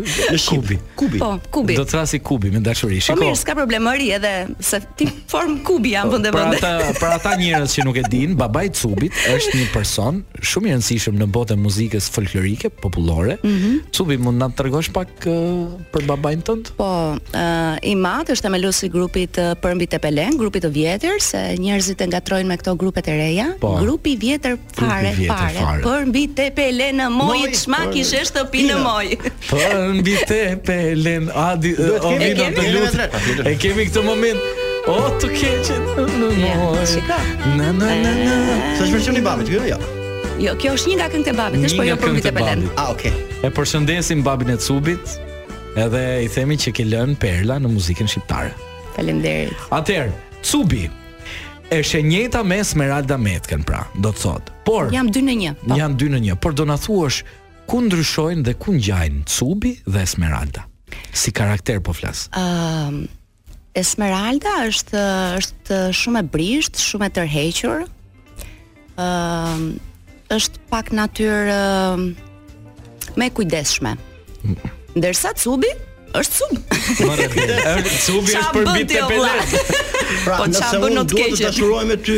[0.04, 0.78] në Kubi.
[0.98, 1.20] Kubi.
[1.22, 1.76] Po, kubi.
[1.78, 3.00] Do të thrasi kubi me dashuri.
[3.00, 3.18] Po, shiko.
[3.18, 4.34] Po mirë, s'ka problem, edhe
[4.64, 6.60] se ti form kubi jam vende po, vende.
[6.62, 10.70] Për ata për ata njerëz që nuk e din, babai Cubit është një person shumë
[10.70, 13.38] i rëndësishëm në botën e muzikës folklorike popullore.
[13.44, 13.80] Mm -hmm.
[13.98, 16.72] Cubi mund na tregosh pak uh, për babain tënd?
[16.78, 21.42] Po, uh, i mat është themelues i grupit uh, Përmbi Tepelen, grupi i vjetër, se
[21.58, 23.48] njerëzit e ngatrojnë me këto grupe të reja.
[23.62, 25.60] Po, grupi vjetër fare, vjetër fare.
[25.60, 25.82] fare.
[25.84, 29.06] Përmbi Tepelen në moj, çmaki është shtëpi në moj.
[29.50, 29.58] Po,
[29.94, 33.08] në bitë pelin Adi, o vida të lutë
[33.48, 37.06] E kemi këtë moment O të keqet në në mojë
[37.60, 38.42] Në në në në
[38.80, 39.80] Sa që përshëm babit, kjo jo?
[40.38, 42.90] Jo, kjo është një nga këngët e babit, është po jo për vitë pelin A,
[42.94, 43.14] oke
[43.48, 45.16] E përshëndesim babin e cubit
[45.78, 48.54] Edhe i themi që ke lënë perla në muzikën shqiptare
[48.98, 50.10] faleminderit Atër,
[50.46, 50.88] cubi
[51.74, 54.52] është e njëjta me Smeralda Metken pra, do të thot.
[54.66, 55.34] Por jam 2 në
[55.66, 55.66] 1.
[55.78, 57.18] Jam 2 në 1, por do na thuash
[57.68, 60.64] ku ndryshojnë dhe ku ngjajnë Cubi dhe Esmeralda?
[61.12, 62.28] Si karakter po flas?
[62.38, 63.04] Ëm
[63.78, 65.02] Esmeralda është
[65.42, 67.84] është shumë e brisht, shumë e tërhequr.
[68.98, 69.68] Ëm uh,
[70.34, 72.02] është pak natyrë uh,
[73.20, 73.94] me kujdesshme.
[74.48, 74.58] Mm.
[74.98, 75.70] Ndërsa Cubi
[76.22, 76.58] është sub.
[77.92, 79.54] Sub është për bitë e pelet.
[80.24, 82.14] Pra, po nëse unë duhet të dashuroj me ty,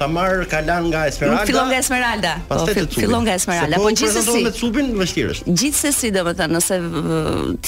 [0.00, 1.44] ta marr kalan nga Esmeralda.
[1.46, 2.32] fillon nga Esmeralda.
[2.48, 4.26] Pastaj po, të Fillon nga Esmeralda, po, po gjithsesi.
[4.26, 5.54] Po me subin vështirë është.
[5.62, 6.80] Gjithsesi, domethënë, nëse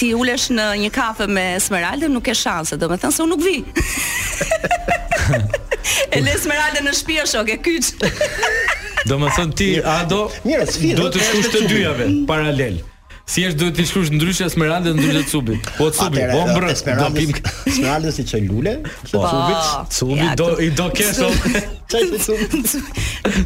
[0.00, 3.62] ti ulesh në një kafe me Esmeralda, nuk ke shanse, domethënë se unë nuk vi.
[6.12, 7.92] e le Esmeralda në shtëpi është okë kyç.
[9.12, 12.82] Domethënë ti, Ado, do të shkosh të dyjave paralel.
[13.28, 15.58] Si është duhet të shkruash ndryshe Esmeralda dhe ndryshe Cubi?
[15.76, 16.70] Po Cubi, po mbrë.
[16.72, 18.72] Esmeralda si çaj lule,
[19.10, 19.58] po Cubi,
[19.98, 21.20] Cubi po, do i do kesh.
[21.92, 22.62] Çaj Cubi.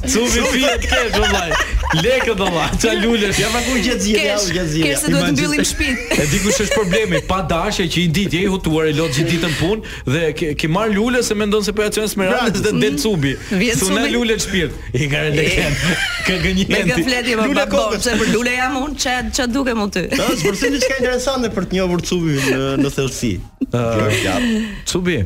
[0.07, 1.51] Cubi fillet kesh vullai.
[1.93, 3.37] Lekë do valla, ça lulesh.
[3.43, 4.85] Ja vaku gjet zgjidhja, zgjidhja.
[4.87, 5.99] Kesh do të mbyllim shtëpinë.
[6.23, 9.13] E di kush është problemi, pa dashje që i ditë, je i hutuar e lot
[9.13, 12.97] ditën punë dhe ke, ke marr lule se mendon se operacion po smeraldës dhe del
[13.03, 13.35] cubi.
[13.51, 14.81] Thonë mm, lule shtëpirt.
[15.03, 15.79] I kanë lekën.
[16.31, 16.73] Ka gënjen.
[16.73, 20.07] Me gafleti më pak se për lule jam unë, ç'a ç'a dukem u ty.
[20.17, 23.35] Do të diçka interesante për të njohur cubin në në thellësi.
[24.89, 25.21] Cubi.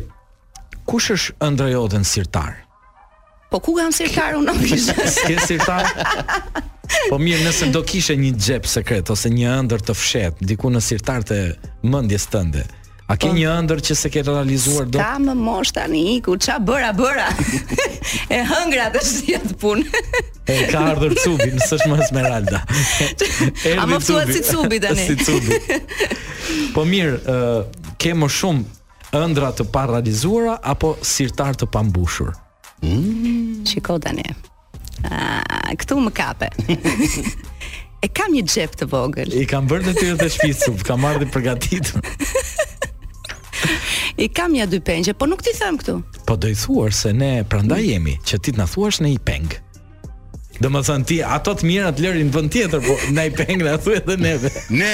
[0.86, 2.62] Kush është ëndrajotën sirtar?
[3.50, 4.54] Po ku kam sirtar unë?
[5.14, 5.86] S'ke sirtar?
[7.10, 10.82] Po mirë, nëse do kishe një xhep sekret ose një ëndër të fshet, diku në
[10.82, 11.40] sirtar të
[11.92, 12.66] mendjes tënde,
[13.06, 13.36] A ke po.
[13.38, 14.98] një ëndër që se ke realizuar do?
[14.98, 17.28] Ka më mosh tani iku, ç'a bëra bëra.
[18.34, 19.84] e hëngra të shihet punë.
[20.50, 22.64] e ka ardhur Cubi, s'është është më Esmeralda.
[23.78, 25.04] A më ftuat si Cubi tani?
[25.06, 25.54] si Cubi.
[26.74, 32.34] Po mirë, ë ke më shumë ëndra të pa realizuara apo sirtar të pambushur?
[33.64, 34.02] Qiko mm.
[34.02, 34.34] tani
[35.80, 36.48] Këtu më kape
[38.04, 41.24] E kam një gjep të vogël I kam bërë dhe të të shpisu Kam marrë
[41.24, 41.90] dhe përgatit
[44.22, 45.98] I kam një dy pengje Po nuk ti them këtu
[46.28, 49.14] Po do i thuar se ne prandaj jemi Që ti të në thuar shë ne
[49.16, 49.48] i peng
[50.60, 53.64] Dhe më thënë ti Ato të mirë atë lërin vënd tjetër Po në i peng
[53.64, 54.92] dhe atë dhe neve Ne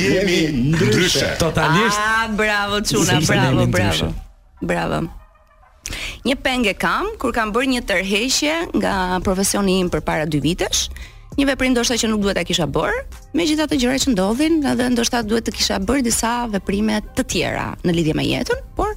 [0.00, 0.38] jemi
[0.72, 4.14] ndryshe Totalisht A, Bravo quna, bravo Bravo,
[4.64, 5.04] bravo.
[6.24, 10.88] Një penge kam kur kam bërë një tërheqje nga profesioni im përpara 2 vitesh.
[11.34, 12.94] Një veprim ndoshta që nuk duhet ta kisha bër,
[13.34, 17.96] megjithatë gjërat që ndodhin, edhe ndoshta duhet të kisha bër disa veprime të tjera në
[17.98, 18.92] lidhje me jetën, por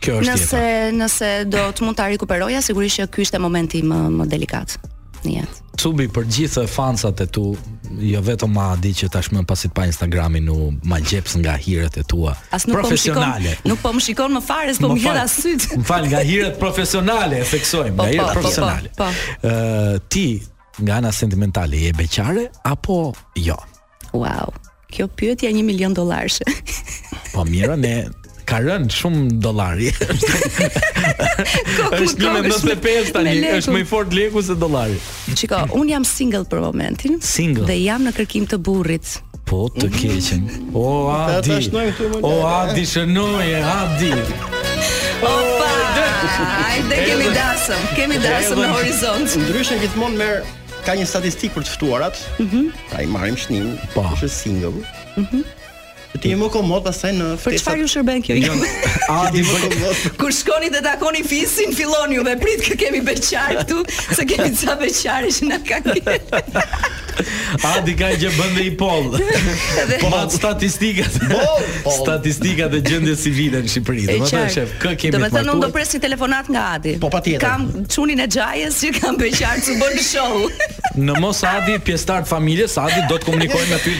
[0.00, 0.32] kjo është jeta.
[0.32, 4.78] Nëse nëse do të mund ta rikuperoja, sigurisht që ky ishte momenti më më delikat
[5.26, 5.60] në jetë.
[5.76, 7.44] Cubi për gjithë fansat e tu,
[8.00, 12.04] jo vetëm ma di që tashmë pasit pa Instagramin u ma gjeps nga hiret e
[12.08, 12.32] tua.
[12.54, 13.52] As nuk po profesionale.
[13.58, 15.66] Shikon, nuk po më shikon më fare, s'po më hedh syt.
[15.82, 18.92] Më falë nga hiret profesionale, efeksojmë, po, nga hiret profesionale.
[18.96, 19.52] Po, po, po.
[19.52, 20.26] Uh, ti
[20.86, 23.00] nga ana sentimentale je beqare apo
[23.40, 23.56] jo?
[24.16, 24.52] Wow.
[24.92, 26.46] Kjo pyetja 1 milion dolarëshe.
[27.34, 28.06] po mira ne
[28.46, 29.90] ka rën shumë dollari.
[29.96, 32.06] Është një me
[33.14, 34.98] tani, është më i fort leku se dollari.
[35.38, 37.18] Çika, un jam single për momentin.
[37.26, 37.64] Single.
[37.70, 39.16] Dhe jam në kërkim të burrit.
[39.46, 39.96] Po të mhm.
[39.98, 40.50] keqen.
[40.74, 40.76] O
[41.14, 41.50] Adi.
[42.22, 42.46] O eh?
[42.52, 44.12] Adi shënoi, Adi.
[45.20, 45.68] Opa.
[46.26, 49.28] Ai kemi dasëm, kemi dasëm në horizont.
[49.42, 50.36] Ndryshe gjithmonë merr
[50.86, 52.16] ka një statistikë për të ftuarat.
[52.42, 52.60] Mhm.
[52.92, 53.66] Pra i marrim shënim,
[54.06, 54.78] është single.
[55.18, 55.40] Mhm
[56.20, 57.48] ti më komod pastaj në festë.
[57.48, 58.36] Për çfarë ju shërben kjo?
[58.40, 58.56] Jo.
[59.12, 60.04] A ti më komod.
[60.20, 63.82] Kur shkoni të takoni fisin, fillon ju me prit që kemi beçar këtu,
[64.18, 65.98] se kemi ca beçarë që na kanë.
[67.66, 69.14] A di ka gjë bën me i poll.
[70.04, 71.14] Po statistikat.
[71.84, 74.04] Po statistikat e gjendjes civile në Shqipëri.
[74.20, 75.30] Do shef, kë kemi të bëjmë.
[75.30, 76.96] Do të thonë unë do pres një telefonat nga Adi.
[77.00, 77.46] Po patjetër.
[77.46, 80.44] Kam çunin e xhajës që kam beçar të bën show.
[81.00, 83.96] Në mos Adi pjesëtar të familjes, Adi do të komunikojë me ty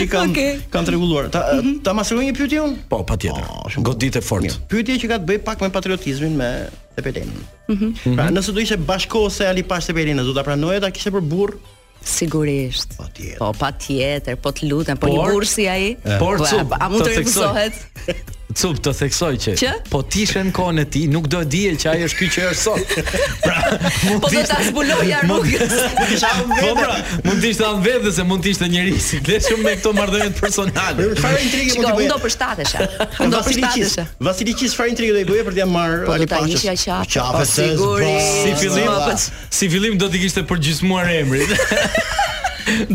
[0.00, 1.28] I kam i kam rregulluar dëgjuar.
[1.30, 1.82] Ta, mm -hmm.
[1.82, 2.86] ta masëroj një pyetje unë?
[2.88, 3.42] Po, patjetër.
[3.44, 4.60] Oh, ah, Goditë fort.
[4.68, 7.28] Pyetje që ka të bëjë pak me patriotizmin me Tepelin.
[7.66, 8.34] Mm Pra, mhm.
[8.34, 11.56] nëse do ishte bashkose Ali Pashë Tepelin, do ta pranoje ta kishte për burr?
[12.02, 12.96] Sigurisht.
[12.98, 13.38] Patjetër.
[13.38, 15.96] Po, patjetër, po të lutem, po një burr si ai.
[16.18, 16.34] Po,
[16.80, 17.74] a mund të refuzohet?
[18.54, 19.70] Cup, të theksoj që, që?
[19.90, 22.44] po ti ishe në kohën e ti, nuk do dije që ai është ky që
[22.50, 22.94] është sot.
[23.44, 25.76] Pra, po mund po ta zbuloja rrugës.
[26.62, 26.96] Po pra,
[27.26, 28.98] mund të ishte anë vetë se mund të ishte njerëz.
[29.04, 31.08] Si shumë me këto marrëdhënie personale.
[31.18, 31.98] Çfarë intrigë mund të bëjë?
[31.98, 32.86] Unë do përshtatesha.
[33.06, 34.06] Unë do përshtatesha.
[34.28, 37.44] Vasili Qis, çfarë intrigë do i bëje për t'ia marrë po Ali ta ishja po
[37.48, 38.34] Sigurisht.
[38.42, 39.22] Si fillim,
[39.60, 41.52] si fillim do të kishte përgjysmuar emrin.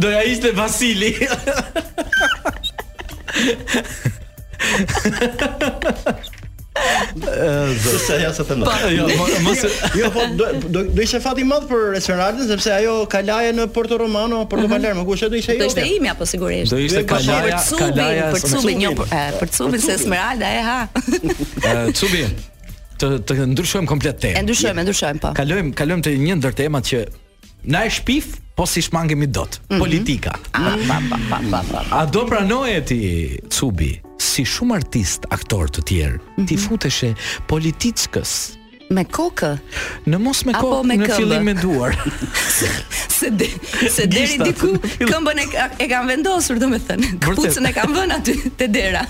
[0.01, 1.11] Do ja ishte Vasili.
[7.17, 8.73] Do të ja sa të më.
[8.93, 9.63] Jo, po, mos.
[9.97, 13.55] Jo, po do do, do ishte fat i madh për restoranin sepse ajo ka kalaje
[13.57, 14.75] në Porto Romano, Porto mhm.
[14.75, 15.63] Palermo, ku është do ishte ajo.
[15.65, 16.73] Do ishte imja po sigurisht.
[16.75, 20.79] Do ishte kalaja, po, kalaja po, për Cubi, jo për Cubi se Esmeralda e ha.
[22.01, 22.25] Cubi.
[23.01, 24.37] Të të ndryshojmë komplet temën.
[24.39, 25.29] E ndryshojmë, ndryshojmë po.
[25.37, 27.03] Kalojmë, kalojmë te një ndër temat që
[27.73, 29.53] na e shpif po si shmangemi dot.
[29.57, 29.79] Mm -hmm.
[29.79, 30.31] Politika.
[30.57, 32.01] Ah.
[32.01, 32.99] A do pranoje ti,
[33.53, 36.47] Cubi, si shumë artist, aktor të tjerë, mm -hmm.
[36.47, 36.63] ti mhm.
[36.65, 37.09] futeshe
[37.51, 38.31] politickës
[38.89, 39.51] me kokë?
[40.09, 41.15] Në mos me kokë, në këmbë.
[41.19, 41.91] fillim me duar.
[43.19, 43.47] se de,
[43.97, 44.73] se deri diku
[45.11, 45.45] këmbën e,
[45.83, 47.19] e kam vendosur, domethënë.
[47.19, 49.03] Këpucën e kam vënë aty te dera.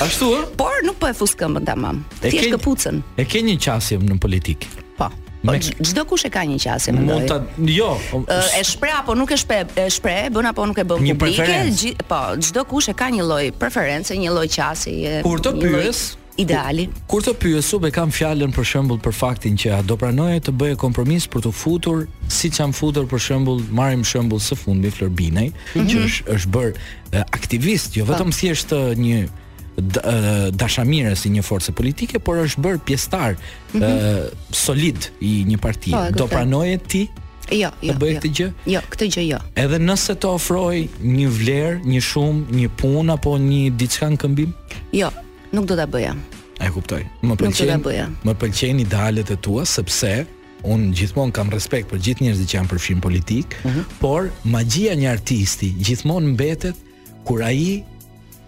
[0.00, 0.38] Ashtu ë?
[0.56, 2.04] Por nuk po e fus këmbën tamam.
[2.20, 3.02] Ti e këpucën.
[3.18, 4.83] E ke një qasje në politikë?
[5.44, 5.60] Me...
[5.60, 7.18] Çdo kush e ka një qasje mendoj.
[7.24, 7.90] Mund ta jo.
[8.56, 11.90] E shpreh apo nuk e shpreh, është shpreh, bën apo nuk e bën publike, gji,
[12.08, 15.18] po, çdo kush e ka një lloj preference, një lloj qasje.
[15.26, 16.00] Kur të pyes,
[16.40, 16.86] ideali.
[17.10, 20.56] Kur, të pyes u kam fjalën për shembull për faktin që a do pranoje të
[20.62, 25.52] bëje kompromis për të futur si çam futur për shembull marrim shembull së fundi Florbinej,
[25.52, 25.88] mm -hmm.
[25.90, 26.70] që është është bër
[27.36, 28.12] aktivist, jo po.
[28.12, 29.28] vetëm thjesht një
[29.76, 33.34] dashamirë si një forcë politike, por është bërë pjesëtar
[33.72, 34.28] mm -hmm.
[34.54, 35.92] solid i një partie.
[35.92, 37.02] Po, do pranoje ti?
[37.50, 37.92] Jo, jo.
[37.92, 38.16] Do bëj jo.
[38.20, 38.48] këtë gjë?
[38.74, 39.38] Jo, këtë gjë jo.
[39.56, 44.52] Edhe nëse të ofroj një vlerë, një shumë, një punë apo një diçka në këmbim?
[44.92, 45.10] Jo,
[45.52, 46.14] nuk do ta bëja.
[46.60, 47.02] Ai kuptoi.
[47.22, 47.44] Më pëlqen.
[47.44, 48.06] Nuk do ta bëja.
[48.24, 50.26] Më pëlqejnë idealet e tua sepse
[50.62, 54.92] un gjithmonë kam respekt për gjithë njerëzit që janë përfshirë në politik, mm por magjia
[54.92, 56.76] e një artisti gjithmonë mbetet
[57.24, 57.84] kur ai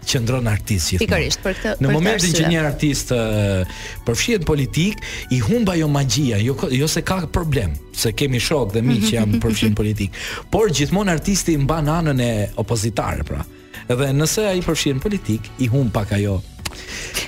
[0.07, 1.05] qëndron artist gjithmonë.
[1.05, 1.83] Pikërisht, për këtë.
[1.83, 3.77] Në momentin që një artist uh,
[4.07, 5.03] përfshihet politik,
[5.35, 9.15] i humb ajo magjia, jo jo se ka problem, se kemi shok dhe miq që
[9.19, 10.17] janë përfshin politik,
[10.53, 12.31] por gjithmonë artisti mban anën e
[12.63, 13.43] opozitare, pra.
[13.87, 16.39] Edhe nëse ai përfshihet politik, i humb pak ajo.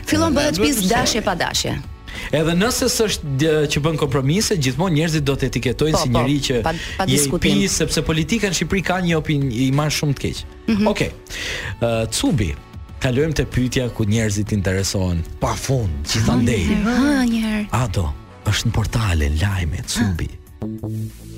[0.09, 1.77] Fillon bëhet pis dashje pa dashje.
[2.36, 6.39] Edhe nëse s'është që bën kompromise, gjithmonë njerëzit do të etiketojnë po, si po, njëri
[6.47, 10.21] që pa, pa i sepse politika në Shqipëri ka një opinion i marr shumë të
[10.25, 10.41] keq.
[10.67, 10.89] Mm -hmm.
[10.91, 11.09] Okej.
[11.13, 11.77] Okay.
[11.80, 12.49] Uh, Cubi,
[13.00, 16.39] Kalojmë të pytja ku njerëzit interesohen Pa fund, që të
[16.84, 18.06] Ado, Ato,
[18.52, 20.08] është në portale, lajme, të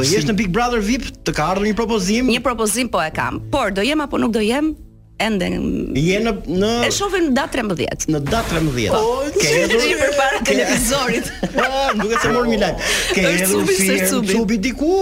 [0.00, 2.30] Do jesh në Big Brother VIP, të ka ardhur një propozim?
[2.34, 3.38] Një propozim po e kam.
[3.54, 4.74] Por do jem apo nuk do jem?
[5.20, 5.44] ende
[6.00, 8.08] je në në e shohim datë 13.
[8.14, 8.88] Në datë 13.
[8.96, 11.30] Oh, po, ke hedhur një përpara televizorit.
[11.56, 11.68] Po,
[12.00, 12.80] duke se mor Milan.
[13.12, 14.94] Ke hedhur firmë, çubi diku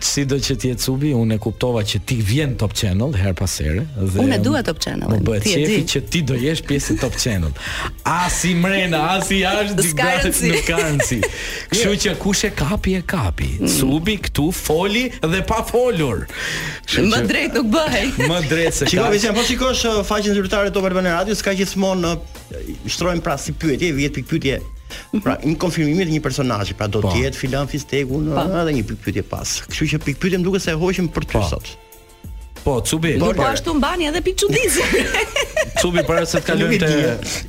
[0.03, 3.53] sido që ti je Cubi, unë e kuptova që ti vjen Top Channel her pas
[3.61, 5.13] here dhe Unë dua Top Channel.
[5.13, 7.53] Më bëhet qefi që ti do jesh pjesë e Top Channel.
[8.09, 11.21] As i Mrena, as i Ash Digrat nuk kanë si.
[11.75, 13.51] Kështu që kush e kapi e kapi.
[13.69, 14.23] Cubi mm.
[14.27, 16.25] këtu foli dhe pa folur.
[17.11, 18.09] Më drejt nuk bëhej.
[18.29, 18.89] Më drejt se.
[18.95, 23.53] Shikoj, po shikosh uh, faqen zyrtare Top Albanian Radio, s'ka gjithmonë uh, shtrojmë pra si
[23.59, 25.21] pyetje, vjet pikpytje, pyetje.
[25.23, 27.11] Pra, një konfirmim të një personazhi, pra do po.
[27.13, 28.47] të jetë Filan Fisteku po.
[28.47, 29.57] edhe një pikpytje pyetje pas.
[29.69, 31.45] Kështu që pik pyetje më duket se e hoqëm për ty po.
[31.51, 31.69] sot.
[32.59, 34.81] Po, Cubi, Po të ashtu mbani edhe pik çuditë.
[35.81, 36.89] Cubi para se të kalojmë te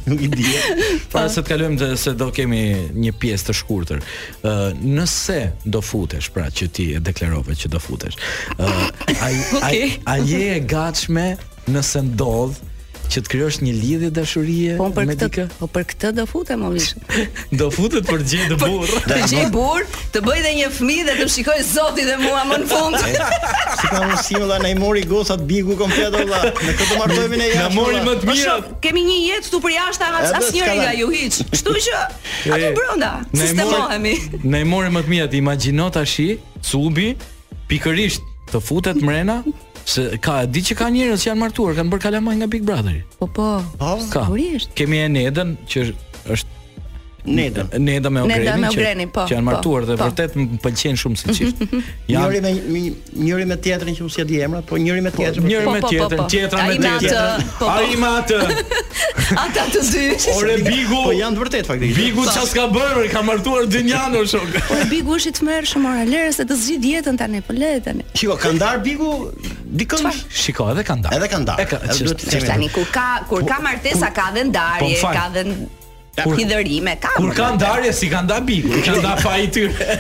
[0.06, 0.44] nuk i di.
[1.12, 2.60] Para se të kalojmë te se do kemi
[3.04, 4.04] një pjesë të shkurtër.
[4.46, 8.14] Ë, nëse do futesh, pra që ti e deklarove që do futesh.
[8.54, 8.70] Ë,
[9.18, 9.36] ai
[9.66, 11.32] ai ai e gatshme
[11.74, 12.69] nëse ndodh
[13.14, 15.46] që të krijosh një lidhje dashurie po me këtë.
[15.58, 16.68] Po për këtë do futem më
[17.60, 18.92] do futet për të gjejë të burr.
[19.08, 22.60] Të gjejë burr, të bëj dhe një fëmijë dhe të shikoj Zotin dhe mua më
[22.64, 22.98] në fund.
[23.48, 23.48] Eh,
[23.78, 26.38] si ka mos si ulla nai mori goca të bigu komplet olla.
[26.54, 27.64] Ne këtë martohemi ne jashtë.
[27.64, 28.54] Na mori më të po, mirë.
[28.84, 31.38] Kemi një jetë këtu për jashtë asnjëri nga ju hiç.
[31.54, 33.10] Kështu që atë eh, brenda.
[33.34, 34.14] Ne mohemi.
[34.54, 36.28] Ne mori më të mirë, imagjino tash i
[37.70, 39.38] pikërisht të futet mrena
[39.90, 43.00] Se ka di që ka njerëz që janë martuar, kanë bërë kalamaj nga Big Brotheri.
[43.18, 43.48] Po po.
[43.82, 43.88] Po.
[44.06, 44.70] Sigurisht.
[44.78, 45.86] Kemi Enedën që
[46.36, 46.59] është
[47.24, 47.66] Neda.
[47.78, 48.44] Neda me Ogreni.
[48.44, 49.24] Nedëm me Ogreni, po.
[49.28, 50.06] Që janë po, martuar dhe po.
[50.08, 51.62] vërtet më pëlqejnë shumë si çift.
[52.12, 52.22] Jan...
[52.22, 52.80] njëri me
[53.26, 55.46] njëri me tjetrin që usht di emra, po njëri me po, tjetrin.
[55.50, 57.50] Njëri me tjetrin, tjetra me tjetrin.
[57.68, 58.40] Ai më atë.
[59.44, 60.04] Ata të dy.
[60.36, 61.00] Ore Bigu.
[61.10, 62.00] Po janë vërtet faktikisht.
[62.00, 64.56] Bigu çfarë s'ka bërë, ka martuar dy janë shok.
[64.74, 68.06] Ore Bigu është i tmerrshëm, ora lere se të zgjidh jetën tani, po le tani.
[68.16, 69.12] Shiko, ka ndar Bigu
[69.82, 70.08] dikon.
[70.32, 71.18] Shiko, edhe kanë ndar.
[71.20, 71.60] Edhe kanë ndar.
[71.66, 75.44] Edhe duhet të Tani kur ka kur ka martesa ka dhe ndarje, ka dhe
[76.18, 77.12] Kur hidhërime ka.
[77.20, 79.96] Kur kanë ndarje si kanë da bikur kanë da pa i tyre.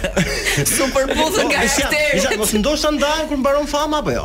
[0.68, 2.18] Super buzë nga shteri.
[2.20, 4.24] Isha mos ndoshta ndar kur mbaron fama apo jo.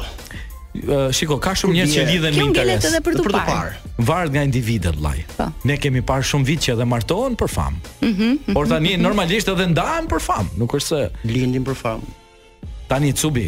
[1.16, 2.82] Shiko, ka shumë njerëz që lidhen me interes.
[2.84, 3.92] Kjo edhe për të parë.
[4.10, 5.22] Varet nga individi vllai.
[5.38, 5.46] Po.
[5.70, 7.84] Ne kemi parë shumë vit që edhe martohen për famë.
[8.04, 8.34] Mhm.
[8.50, 9.06] mhm Por tani mhm, mhm.
[9.08, 12.16] normalisht edhe ndahen për famë, nuk është se lindin për famë.
[12.92, 13.48] Tani Cubi,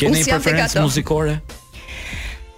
[0.00, 1.38] keni një preferencë muzikore?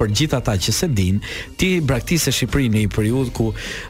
[0.04, 1.18] për gjithë ata që se din,
[1.60, 3.48] ti braktisë Shqipërinë në një periudhë ku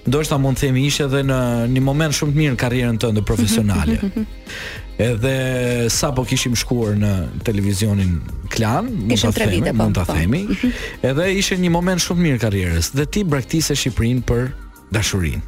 [0.09, 1.39] ndoshta mund të themi ishte edhe në
[1.75, 3.99] një moment shumë të mirë në karrierën tënde profesionale.
[4.95, 5.31] Edhe
[5.91, 7.09] sa po kishim shkuar në
[7.47, 8.13] televizionin
[8.55, 10.15] Klan, mund ta themi, vide, po, mund ta po.
[10.15, 10.45] themi.
[11.11, 14.47] Edhe ishte një moment shumë mirë karrierës, dhe ti braktisë Shqipërinë për
[14.95, 15.43] dashurinë.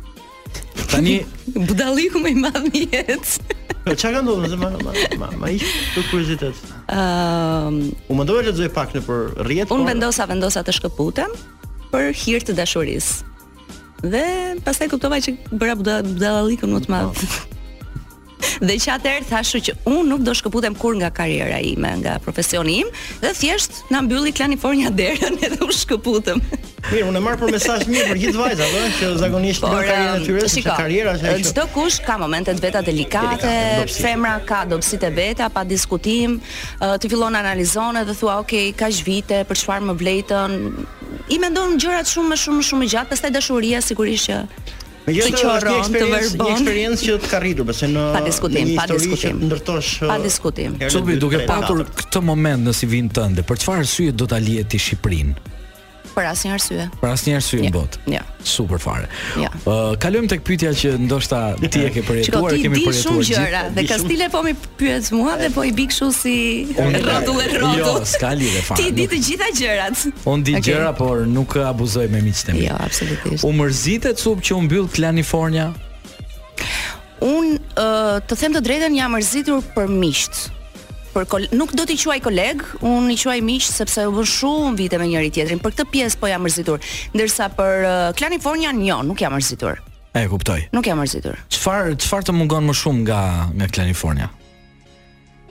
[0.91, 1.21] Tani
[1.69, 3.63] budalliku më i madh në jetë.
[3.87, 4.81] Po çfarë ka ndodhur se ma ma
[5.23, 5.59] ma, ma i
[5.95, 6.59] të kuriozitet.
[6.91, 9.71] Ëm, ehm, um, u mendova të lexoj pak në për rjet.
[9.77, 11.31] Un vendosa vendosa të shkëputem
[11.93, 13.35] për hir të dashurisë.
[14.11, 14.25] Dhe
[14.67, 17.15] pastaj kuptova që bëra budallikun më të madh.
[17.15, 17.45] Po.
[18.61, 22.79] dhe që atëherë thashu që unë nuk do shkëputem kur nga karriera ime, nga profesioni
[22.83, 22.89] im,
[23.23, 26.43] dhe thjesht na mbylli Klanifornia derën edhe u shkëputëm.
[26.93, 30.13] Mirë, unë e marr për mesazh mirë për gjithë vajzat, dhe, që zakonisht kanë karriera
[30.19, 31.49] të um, tyre, që karriera është.
[31.51, 33.55] Çdo kush ka momente veta delikate,
[33.97, 36.39] femra ka dobësitë e veta pa diskutim,
[36.81, 40.59] të fillon analizone dhe thua, "Ok, ka vite, për çfarë më vlejtën?"
[41.35, 44.37] I mendon gjërat shumë më shumë më shumë gjatë, pastaj dashuria sigurisht që
[45.07, 48.23] Me gjithë të qoron, një eksperiencë, një eksperiencë që të ka rritur, pëse në pa
[48.25, 49.43] diskutim, pa diskutim.
[49.47, 49.91] ndërtosh...
[50.09, 50.75] Pa uh, diskutim.
[50.81, 54.75] Qëtë duke patur këtë moment në si vinë tënde, për qëfar sëjët do të alijet
[54.75, 55.55] i Shqiprinë?
[56.17, 56.85] për asnjë arsye.
[57.03, 58.01] Për asnjë arsye në botë.
[58.15, 58.23] Jo.
[58.49, 59.09] Super fare.
[59.41, 59.51] Ja.
[59.69, 63.63] Ë, kalojmë tek pyetja që ndoshta ti e ke përjetuar, e kemi përjetuar shumë gjëra
[63.77, 66.37] dhe Kastile po më pyet mua dhe po i bëj kështu si
[66.79, 67.83] rrotull e rrotull.
[67.83, 68.83] Jo, s'ka lidhje fare.
[68.83, 70.07] Ti di të gjitha gjërat.
[70.25, 72.65] Unë di gjëra, por nuk abuzoj me miqtë mi.
[72.71, 73.45] Jo, absolutisht.
[73.45, 73.53] U
[74.09, 75.69] të çup që u mbyll California?
[77.25, 80.56] Un uh, të them të drejtën jam mërzitur për miqtë
[81.25, 84.99] për nuk do t'i quaj koleg, un i quaj miq sepse u bën shumë vite
[85.01, 85.61] me njëri tjetrin.
[85.63, 86.83] Për këtë pjesë po jam mërzitur.
[87.15, 87.87] Ndërsa për
[88.21, 89.81] California uh, jo, nuk jam mërzitur.
[90.17, 90.67] E kuptoj.
[90.75, 91.39] Nuk jam mërzitur.
[91.53, 93.21] Çfar çfarë të mungon më shumë nga
[93.55, 94.29] nga California?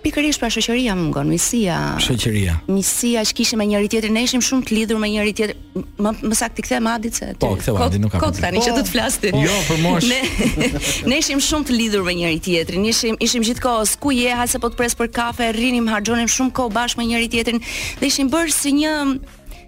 [0.06, 1.76] pikërisht pa shoqëria më ngon, miqësia.
[2.06, 2.54] Shoqëria.
[2.70, 5.64] Miqësia që kishim me njëri tjetrin, ne ishim shumë të lidhur me njëri tjetrin.
[6.06, 8.22] Më më saktë kthe me se Po, kthe Adit nuk ka.
[8.24, 8.94] Kot tani që do të po.
[8.94, 9.32] flas ti.
[9.46, 10.10] Jo, për mosh.
[10.10, 10.20] Ne
[11.10, 12.86] ne ishim shumë të lidhur me njëri tjetrin.
[12.86, 16.54] ishim ishim gjithkohës ku je, ha se po të pres për kafe, rrinim, harxhonim shumë
[16.58, 17.60] kohë bashkë me njëri tjetrin
[18.00, 18.94] dhe ishim bërë si një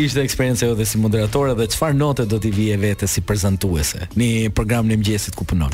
[0.05, 4.29] ishte eksperjenca jote si moderatore dhe çfarë note do t'i vije vete si prezantuese në
[4.53, 5.73] program në mëngjesit ku punon?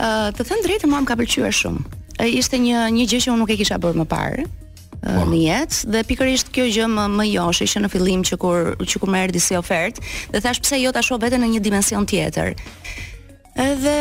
[0.00, 1.84] të them drejtë, mua më ka pëlqyer shumë.
[2.32, 4.48] Ishte një një gjë që unë nuk e kisha bërë më parë,
[5.02, 9.00] në jetë dhe pikërisht kjo gjë më më josh ishte në fillim që kur që
[9.02, 12.06] kur më erdhi si ofertë dhe thash pse jo ta shoh veten në një dimension
[12.06, 12.52] tjetër.
[13.58, 13.96] Edhe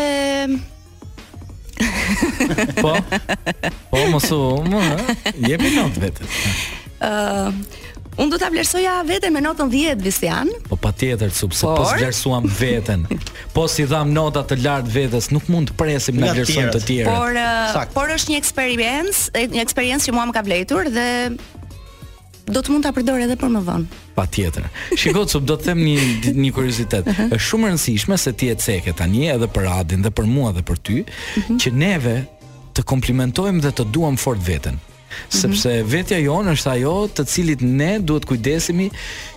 [2.82, 2.94] po.
[3.92, 4.84] Po mos u, më
[5.50, 5.74] jepi
[6.04, 6.30] vetë.
[7.02, 7.90] Ëh,
[8.20, 10.50] Un do ta vlerësoja veten me notën 10 Visian.
[10.68, 13.06] Po patjetër, sepse po vlerësuam veten.
[13.56, 17.08] Po si dham nota të lart vetes, nuk mund të presim na vlerëson të tjerë.
[17.08, 17.94] Por eh, Sakt.
[17.96, 21.08] por është një eksperiencë, një eksperiencë që mua më ka vlerëtuar dhe
[22.52, 23.98] do të mund ta përdor edhe për më vonë.
[24.18, 24.68] Patjetër.
[25.00, 27.08] Shikoj sub do të them një një kuriozitet.
[27.08, 27.40] Është uh -huh.
[27.48, 30.62] shumë e rëndësishme se ti e ceke tani edhe për Adin dhe për mua dhe
[30.68, 31.48] për ty, uh mhm.
[31.48, 31.60] -huh.
[31.64, 32.18] që neve
[32.76, 34.80] të komplimentojmë dhe të duam fort veten
[35.32, 35.90] sepse mhm.
[35.92, 38.90] vetja jonë është ajo të cilit ne duhet kujdesemi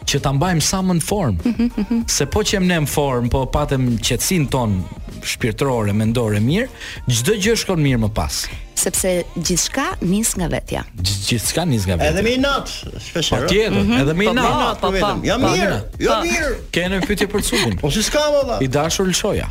[0.05, 1.53] që ta mbajmë sa më në formë.
[1.53, 6.69] Mhm, mhm, Se po që ne në formë, po patëm qëtësin tonë shpirtërore, mendore, mirë,
[7.09, 10.81] gjithë dhe shkon shkonë mirë më pasë sepse gjithçka nis nga vetja.
[11.01, 12.11] Gjithçka nis nga vetja.
[12.11, 12.69] Edhe me not,
[13.01, 13.31] shpeshherë.
[13.47, 14.03] Patjetër, po mm -hmm.
[14.03, 15.21] edhe me po not, not po vetëm.
[15.23, 16.01] Po, jo mirë, pa.
[16.03, 16.53] jo mirë.
[16.75, 17.77] Kenë fytyrë për Cukun.
[17.81, 18.57] Po si ska më dha?
[18.65, 19.47] I dashur Lçoja.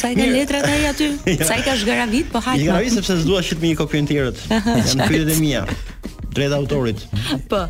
[0.00, 1.08] Sa i ka letrat ai aty?
[1.48, 2.66] Sa i ka zgjaravit po hajmë.
[2.66, 4.34] Ja, sepse s'dua shit me një kopjen tjetër.
[4.98, 5.53] Në fytyrën e mia.
[5.54, 5.66] Gjenia.
[6.32, 6.98] Drejt autorit.
[7.50, 7.66] Po.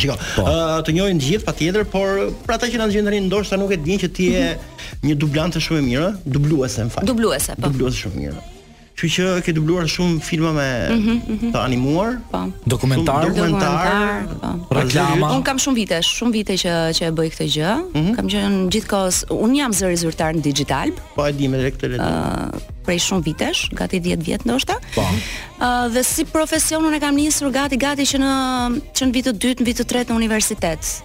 [0.00, 0.44] Shiko, po.
[0.86, 2.12] të njohin të gjithë patjetër, por
[2.46, 5.02] për ata që na dëgjojnë tani ndoshta nuk e dinë që ti je mhm.
[5.10, 6.06] një dublante shumë e mirë,
[6.38, 7.10] dubluese në fakt.
[7.10, 7.66] Dubluese, po.
[7.66, 8.46] Dubluese shumë e mirë.
[9.00, 11.52] Kështu që ke dubluar shumë filma me mhm, mhm.
[11.54, 12.40] të animuar, po.
[12.68, 14.50] dokumentar, dokumentar, po.
[14.76, 15.30] reklama.
[15.32, 17.70] Un kam shumë vite, shumë vite që që e bëj këtë gjë.
[17.96, 18.10] Mhm.
[18.18, 20.92] Kam qenë gjithkohës un jam zëri zyrtar në Digital.
[21.16, 22.60] Po e di me këtë letër.
[22.90, 24.76] Prej shumë vitesh, gati 10 vjet ndoshta.
[24.98, 25.06] Po.
[25.64, 28.32] Ë dhe si profesion unë e kam nisur gati gati që në
[28.92, 30.96] që në vitin e dytë, në vitin e tretë në universitet.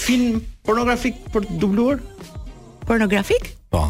[0.01, 2.01] film pornografik për të dubluar?
[2.89, 3.53] Pornografik?
[3.73, 3.85] Po.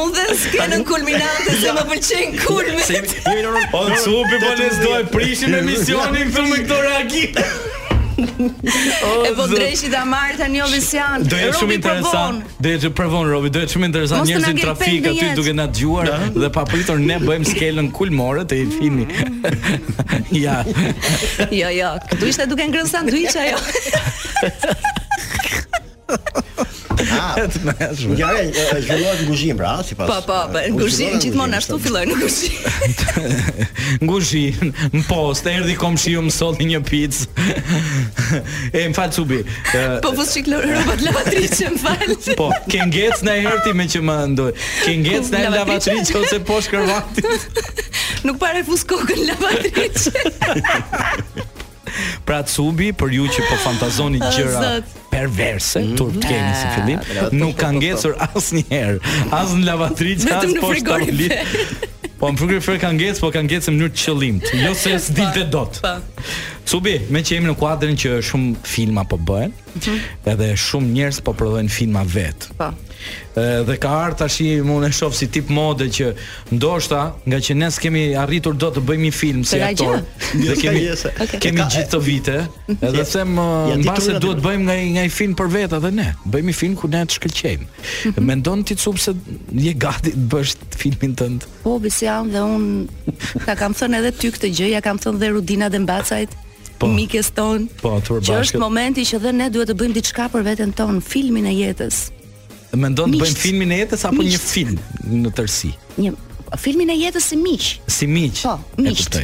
[0.00, 2.82] unë dhe skenën kulminante se më pëlqejnë kulmet.
[2.88, 3.84] Se jemi në rrugë.
[3.84, 7.42] Unë supi po ne s'do e prishim emisionin filmin këto reagim.
[9.26, 11.22] e po dreshi ta marr tani Ovisian.
[11.32, 12.36] Do jetë shumë interesant.
[12.58, 16.06] Do jetë provon Robi, do jetë shumë interesant njerëzit në trafik aty duke na dëgjuar
[16.36, 19.04] dhe pa pritur ne bëjmë skelën kulmore te i fini.
[20.44, 20.56] ja.
[21.62, 21.90] jo, jo.
[22.14, 23.58] Ktu ishte duke ngrënë sanduiç ajo.
[26.98, 26.98] Po.
[28.18, 28.50] Ja, e
[28.82, 30.08] zhvillohet në kuzhinë pra, sipas.
[30.08, 31.80] Po, po, po, në gjithmonë ashtu po.
[31.84, 32.70] filloi në kuzhinë.
[34.00, 37.20] Në kuzhinë, në postë erdhi komshiu më solli një picë.
[38.74, 39.38] E më fal çubi.
[40.04, 42.12] Po vës shik rrobat lavatrice më fal.
[42.40, 44.52] Po, ke ngec na herti me që më ndoi.
[44.86, 47.40] Ke ngec na lavatrice ose poshtë krevatit.
[48.26, 49.68] Nuk pare fusë kokën lëvatë
[52.26, 54.78] Pra Cumbi për ju që po fantazoni gjëra
[55.12, 55.96] perverse, mm.
[55.98, 57.80] turp kemi si ah, fillim, nuk ka po, po.
[57.80, 58.98] ngecur asnjëherë,
[59.34, 61.40] as në lavatriç, as poshtë tavolinë.
[62.18, 65.80] Po në frigorifer ka ngecë, po ka ngecë në mënyrë qëllim, jo se s'dilte dot.
[65.86, 65.96] Po.
[66.68, 70.02] Subi, me që jemi në kuadrin që shumë filma po bëhen, mm -hmm.
[70.32, 72.50] edhe shumë njerëz po prodhojnë filma vet.
[72.58, 72.68] Po.
[73.64, 76.06] Dhe ka art tash unë e shoh si tip mode që
[76.58, 79.94] ndoshta nga që ne kemi arritur do të bëjmë një film si ato.
[80.34, 81.38] Dhe kemi okay.
[81.40, 82.84] kemi gjithë të vite, mhm.
[82.86, 83.06] edhe yeah.
[83.14, 86.08] them yeah, mbase duhet të bëjmë nga nga një film për vetë edhe ne.
[86.32, 87.64] Bëjmë një film ku ne të shkëlqejmë.
[87.64, 88.28] Mm -hmm.
[88.28, 89.14] Mendon ti cup se
[89.66, 91.48] je gati të bësh filmin tënd?
[91.64, 92.68] Po, besoj dhe un
[93.46, 96.34] ta kam thënë edhe ty këtë gjë, ja kam thënë dhe Rudina dhe Mbacajt
[96.78, 97.66] po, mikes ton.
[97.82, 101.00] Po, të Që është momenti që dhe ne duhet të bëjmë diçka për veten ton,
[101.02, 102.04] filmin e jetës.
[102.78, 104.30] Mendon të bëjmë filmin e jetës apo miqt.
[104.30, 105.70] një film në tërsi?
[106.04, 106.14] Një
[106.62, 107.68] filmin e jetës si miq.
[107.98, 108.42] Si miq.
[108.46, 109.20] Po, miq.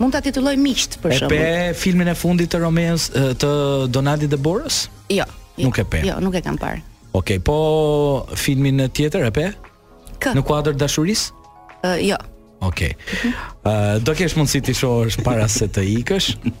[0.00, 1.38] Mund ta titulloj miq për shembull.
[1.38, 3.50] E pe filmin e fundit të Romeos të
[3.94, 4.86] Donaldit de Borës?
[5.12, 5.26] Jo,
[5.58, 5.68] jo.
[5.68, 6.00] Nuk e pe.
[6.06, 6.80] Jo, nuk e kam parë.
[7.14, 9.48] Okej, okay, po filmin tjetër e pe?
[10.18, 10.32] K.
[10.34, 11.30] Në kuadër dashurisë?
[11.84, 12.18] Uh, jo.
[12.66, 12.92] Okej.
[13.16, 13.32] Okay.
[13.64, 16.30] Uh, do kesh mundësi ti shohësh para se të ikësh?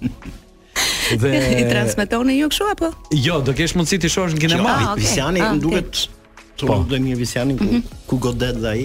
[1.20, 1.30] Dhe
[1.60, 2.88] i transmetoni ju kështu apo?
[3.26, 4.74] Jo, do kesh mundësi ti shohësh në kinema.
[4.82, 5.04] Jo, okay.
[5.04, 5.62] Visiani ah, okay.
[5.62, 6.76] duket të po.
[6.76, 7.98] rëndë mirë Visiani ku, mm -hmm.
[8.10, 8.84] ku godet dhe ai.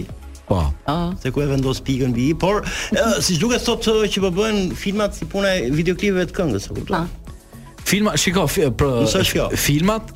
[0.50, 0.62] Po.
[0.90, 1.12] Ah.
[1.22, 5.14] Se ku e vendos pikën mbi, por uh, si duket sot që po bëhen filmat
[5.18, 6.96] si puna e videoklipeve të këngës, e kupton?
[6.96, 7.08] Ah.
[7.90, 8.62] Filma, shiko, fi,
[9.56, 10.14] filmat,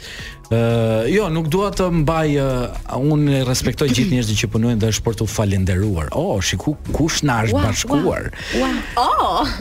[0.51, 4.89] Uh, jo, nuk dua të mbaj uh, unë e respektoj gjithë njerëzit që punojnë dhe
[4.91, 6.09] është për të falendëruar.
[6.19, 8.27] Oh, shiku kush na është bashkuar.
[8.59, 8.73] Wow.
[8.99, 8.99] wow.
[8.99, 9.53] Oh.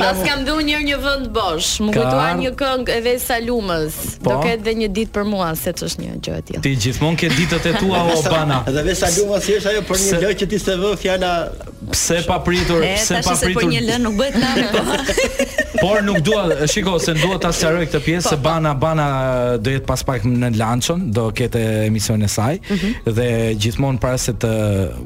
[0.00, 2.00] Pas kam dhënë një një vend bosh, më Ka...
[2.00, 3.98] kujtoa një këngë e Ves Salumës.
[4.24, 4.32] Po?
[4.34, 6.64] Do ketë edhe një ditë për mua se ç'është një gjë e tillë.
[6.66, 8.58] Ti gjithmonë ke ditët e tua o Bana.
[8.66, 11.32] Dhe Ves Salumës si është ajo për një lë që ti se vë fjala
[11.94, 13.54] pse pa pritur, pse pa pritur.
[13.54, 14.66] Se po një lë nuk bëhet tani.
[14.74, 14.98] Po.
[15.84, 18.44] Por nuk dua, shiko, se dua ta sqaroj këtë pjesë po, se po.
[18.48, 19.08] Bana Bana
[19.60, 23.12] do jetë pas pak në Lancion do ketë emisione e saj mm -hmm.
[23.18, 23.28] dhe
[23.62, 24.48] gjithmonë para se të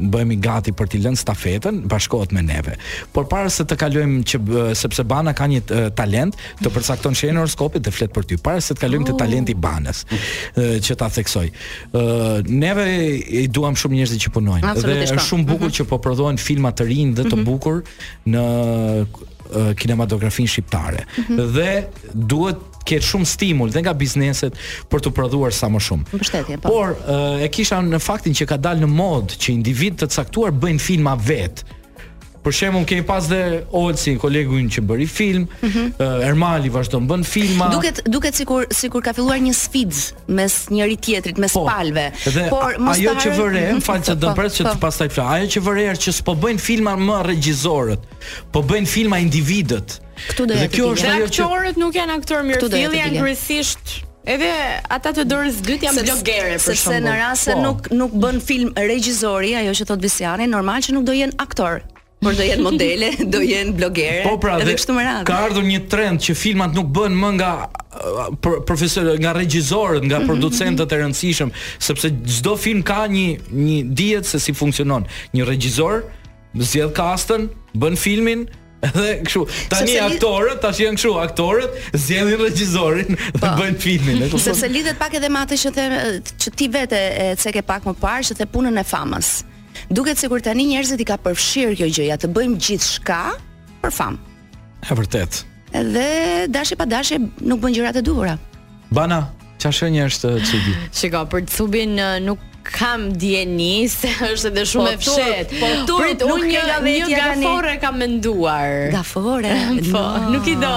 [0.01, 2.77] bëhemi gati për t'i lënë stafetën bashkohet me neve.
[3.13, 7.83] Por para se të kalojmë që sepse Bana ka një talent të përcakton shenjën horoskopit
[7.87, 8.37] të flet për ty.
[8.43, 9.11] Para se të kalojmë oh.
[9.11, 10.07] te talenti Banës
[10.57, 11.51] që ta theksoj.
[12.47, 12.87] neve
[13.41, 15.23] i duam shumë njerëz që punojnë Absolutely dhe është po.
[15.29, 15.83] shumë bukur mm -hmm.
[15.83, 17.45] që po prodhohen filma të rinj dhe të mhm.
[17.45, 17.83] bukur
[18.27, 18.45] në
[19.81, 21.47] kinematografin shqiptare mm -hmm.
[21.57, 21.71] dhe
[22.15, 22.57] duhet
[22.87, 24.57] ket shumë stimul dhe nga bizneset
[24.91, 26.07] për të prodhuar sa më shumë.
[26.15, 26.69] Mbështetje po.
[26.73, 30.85] Por e kisha në faktin që ka dalë në mod që individ të caktuar bëjnë
[30.91, 31.65] filma vet.
[32.45, 33.39] Për shembull kemi pas dhe
[33.79, 36.27] Olsin, kolegun që bëri film, mm -hmm.
[36.27, 37.69] Ermali vazhdon bën filma.
[37.73, 39.93] Duket duket sikur sikur ka filluar një sfid
[40.29, 42.13] mes njëri tjetrit, mes po, palve.
[42.37, 44.75] Dhe, Por mos ajo që vëre, më fal të dëm pres që po, po.
[44.75, 45.27] të pastaj flas.
[45.35, 48.03] Ajo që vëre që s'po bëjnë filma më regjisorët,
[48.53, 49.89] po bëjnë filma individët.
[50.31, 50.75] Ktu do të thotë.
[50.75, 53.87] Kjo është ajo që nuk janë aktorë mirë, janë kryesisht
[54.35, 54.53] Edhe
[54.93, 57.63] ata të dorës së dytë janë blogere për shkak se në rast se po.
[57.65, 61.75] nuk nuk bën film regjizori, ajo që thot Visiani, normal që nuk do jenë aktor.
[62.19, 64.75] Por do jenë modele, do jenë blogere Po pra, dhe,
[65.29, 70.19] ka ardhur një trend që filmat nuk bën më nga uh, profesorë nga regjisorët, nga
[70.19, 71.05] mhm, mhm, producentët e mhm.
[71.05, 71.53] rëndësishëm,
[71.89, 75.07] sepse çdo film ka një një dihet se si funksionon.
[75.35, 76.03] Një regjisor
[76.59, 77.47] zgjedh kastën,
[77.79, 78.49] bën filmin
[78.83, 79.45] dhe kështu.
[79.71, 83.53] Tani Sepse aktorët, tash janë kështu, aktorët zgjedhin regjisorin dhe po.
[83.63, 84.27] bëjnë filmin.
[84.35, 85.87] Sepse lidhet pak edhe me atë që the
[86.35, 89.31] që ti vetë e cek e pak më parë, që the punën e famës
[89.89, 93.19] duket sikur tani njerëzit i ka përfshirë kjo gjë, ja të bëjmë gjithçka
[93.83, 94.19] për fam.
[94.85, 95.43] E vërtet.
[95.73, 98.37] Dhe dashi pa dashi nuk bën gjërat e duhura.
[98.95, 99.25] Bana,
[99.61, 100.77] çfarë shënjë është Çubi?
[101.01, 105.53] Shiko, për Çubin nuk kam djeni se është edhe shumë e fshet.
[105.57, 108.75] Po turit po, unë një, një gafore kam menduar.
[108.93, 109.55] Gafore?
[109.93, 110.03] Po,
[110.35, 110.75] nuk i do.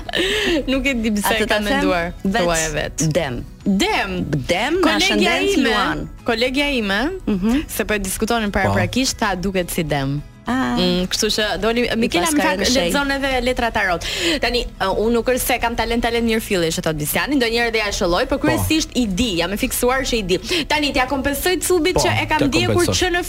[0.70, 2.12] nuk e di pse kam menduar.
[2.22, 3.08] Vet, vet.
[3.10, 3.42] Dem.
[3.68, 6.06] Dem, dem na shëndet Luan.
[6.24, 7.48] Kolegja ime, ëh, mhm.
[7.58, 8.78] uh se po diskutonin para po.
[8.80, 10.22] prakisht, ta duket si dem.
[10.48, 10.80] Ah.
[10.80, 14.04] Mm, kështu që doli mi kena më fak lexon edhe letra tarot.
[14.40, 17.74] Tani uh, unë nuk është se kam talent talent një fillish e thot Bisiani, ndonjëherë
[17.74, 18.46] dhe ja shëlloj, por po.
[18.46, 20.38] kryesisht i di, jam e fiksuar që i di.
[20.70, 23.22] Tani t'ja kompensoj çubit po, që e kam djegur që në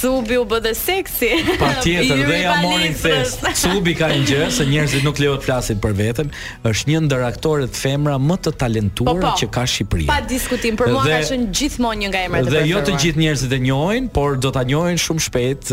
[0.00, 1.28] Cubi u bë dhe seksi.
[1.60, 3.42] Patjetër dhe ja mori fest.
[3.60, 6.30] Cubi ka një gjë se njerëzit nuk lejohet të flasin për veten,
[6.70, 10.08] është një ndër aktorët femra më të talentuara që ka Shqipëria.
[10.08, 12.64] pa diskutim, për mua ka qenë gjithmonë një nga emrat e preferuar.
[12.64, 15.68] Dhe jo të gjithë njerëzit e njohin, por do ta njohin shumë shpejt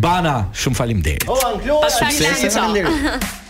[0.06, 1.26] Bana, shumë faleminderit.
[1.30, 2.14] Oh, Pastaj
[2.46, 3.38] faleminderit.